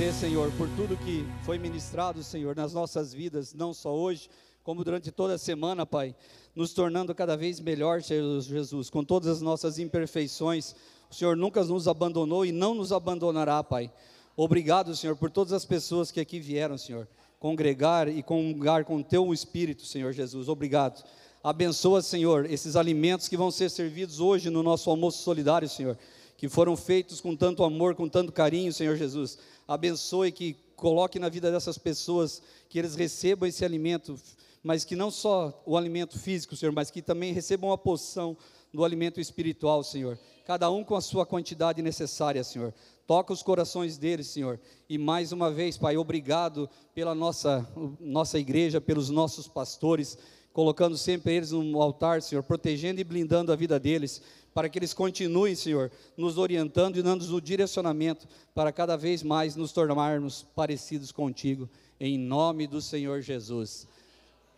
Agradecer, 0.00 0.28
Senhor, 0.28 0.50
por 0.52 0.66
tudo 0.70 0.96
que 0.96 1.26
foi 1.44 1.58
ministrado, 1.58 2.22
Senhor, 2.22 2.56
nas 2.56 2.72
nossas 2.72 3.12
vidas, 3.12 3.52
não 3.52 3.74
só 3.74 3.94
hoje, 3.94 4.30
como 4.62 4.82
durante 4.82 5.10
toda 5.10 5.34
a 5.34 5.38
semana, 5.38 5.84
Pai, 5.84 6.14
nos 6.56 6.72
tornando 6.72 7.14
cada 7.14 7.36
vez 7.36 7.60
melhor, 7.60 8.02
Senhor 8.02 8.40
Jesus, 8.40 8.88
com 8.88 9.04
todas 9.04 9.28
as 9.28 9.42
nossas 9.42 9.78
imperfeições. 9.78 10.74
O 11.10 11.14
Senhor 11.14 11.36
nunca 11.36 11.62
nos 11.64 11.86
abandonou 11.86 12.46
e 12.46 12.52
não 12.52 12.74
nos 12.74 12.92
abandonará, 12.92 13.62
Pai. 13.62 13.92
Obrigado, 14.34 14.96
Senhor, 14.96 15.16
por 15.16 15.30
todas 15.30 15.52
as 15.52 15.66
pessoas 15.66 16.10
que 16.10 16.18
aqui 16.18 16.40
vieram, 16.40 16.78
Senhor, 16.78 17.06
congregar 17.38 18.08
e 18.08 18.22
comungar 18.22 18.86
com 18.86 18.96
o 18.96 19.04
Teu 19.04 19.34
Espírito, 19.34 19.84
Senhor 19.84 20.14
Jesus. 20.14 20.48
Obrigado. 20.48 21.04
Abençoa, 21.44 22.00
Senhor, 22.00 22.46
esses 22.50 22.74
alimentos 22.74 23.28
que 23.28 23.36
vão 23.36 23.50
ser 23.50 23.68
servidos 23.68 24.18
hoje 24.18 24.48
no 24.48 24.62
nosso 24.62 24.88
almoço 24.88 25.22
solidário, 25.22 25.68
Senhor, 25.68 25.98
que 26.38 26.48
foram 26.48 26.74
feitos 26.74 27.20
com 27.20 27.36
tanto 27.36 27.62
amor, 27.62 27.94
com 27.94 28.08
tanto 28.08 28.32
carinho, 28.32 28.72
Senhor 28.72 28.96
Jesus. 28.96 29.38
Abençoe 29.72 30.32
que 30.32 30.56
coloque 30.74 31.18
na 31.18 31.28
vida 31.28 31.50
dessas 31.50 31.78
pessoas 31.78 32.42
que 32.68 32.78
eles 32.78 32.94
recebam 32.96 33.48
esse 33.48 33.64
alimento 33.64 34.18
mas 34.62 34.84
que 34.84 34.94
não 34.94 35.10
só 35.10 35.62
o 35.64 35.76
alimento 35.76 36.18
físico, 36.18 36.54
Senhor, 36.54 36.72
mas 36.72 36.90
que 36.90 37.00
também 37.00 37.32
recebam 37.32 37.72
a 37.72 37.78
poção 37.78 38.36
do 38.72 38.84
alimento 38.84 39.20
espiritual, 39.20 39.82
Senhor. 39.82 40.18
Cada 40.44 40.70
um 40.70 40.84
com 40.84 40.94
a 40.94 41.00
sua 41.00 41.24
quantidade 41.24 41.80
necessária, 41.82 42.44
Senhor. 42.44 42.74
Toca 43.06 43.32
os 43.32 43.42
corações 43.42 43.96
deles, 43.96 44.28
Senhor. 44.28 44.60
E 44.88 44.98
mais 44.98 45.32
uma 45.32 45.50
vez, 45.50 45.76
Pai, 45.78 45.96
obrigado 45.96 46.68
pela 46.94 47.14
nossa, 47.14 47.66
nossa 47.98 48.38
igreja, 48.38 48.80
pelos 48.80 49.10
nossos 49.10 49.48
pastores, 49.48 50.18
colocando 50.52 50.96
sempre 50.96 51.34
eles 51.34 51.52
no 51.52 51.80
altar, 51.80 52.20
Senhor, 52.22 52.42
protegendo 52.42 53.00
e 53.00 53.04
blindando 53.04 53.52
a 53.52 53.56
vida 53.56 53.80
deles, 53.80 54.20
para 54.54 54.68
que 54.68 54.78
eles 54.78 54.92
continuem, 54.92 55.54
Senhor, 55.54 55.90
nos 56.16 56.38
orientando 56.38 56.96
e 56.96 57.02
dando-nos 57.02 57.32
o 57.32 57.40
direcionamento 57.40 58.26
para 58.54 58.72
cada 58.72 58.96
vez 58.96 59.22
mais 59.22 59.56
nos 59.56 59.72
tornarmos 59.72 60.46
parecidos 60.54 61.12
contigo, 61.12 61.68
em 61.98 62.18
nome 62.18 62.66
do 62.66 62.80
Senhor 62.80 63.20
Jesus. 63.20 63.86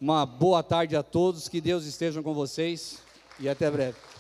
Uma 0.01 0.27
boa 0.27 0.63
tarde 0.63 0.97
a 0.97 1.03
todos, 1.03 1.49
que 1.49 1.61
Deus 1.61 1.85
esteja 1.85 2.23
com 2.23 2.35
vocês 2.35 2.99
e 3.39 3.49
até 3.49 3.71
breve. 3.71 4.12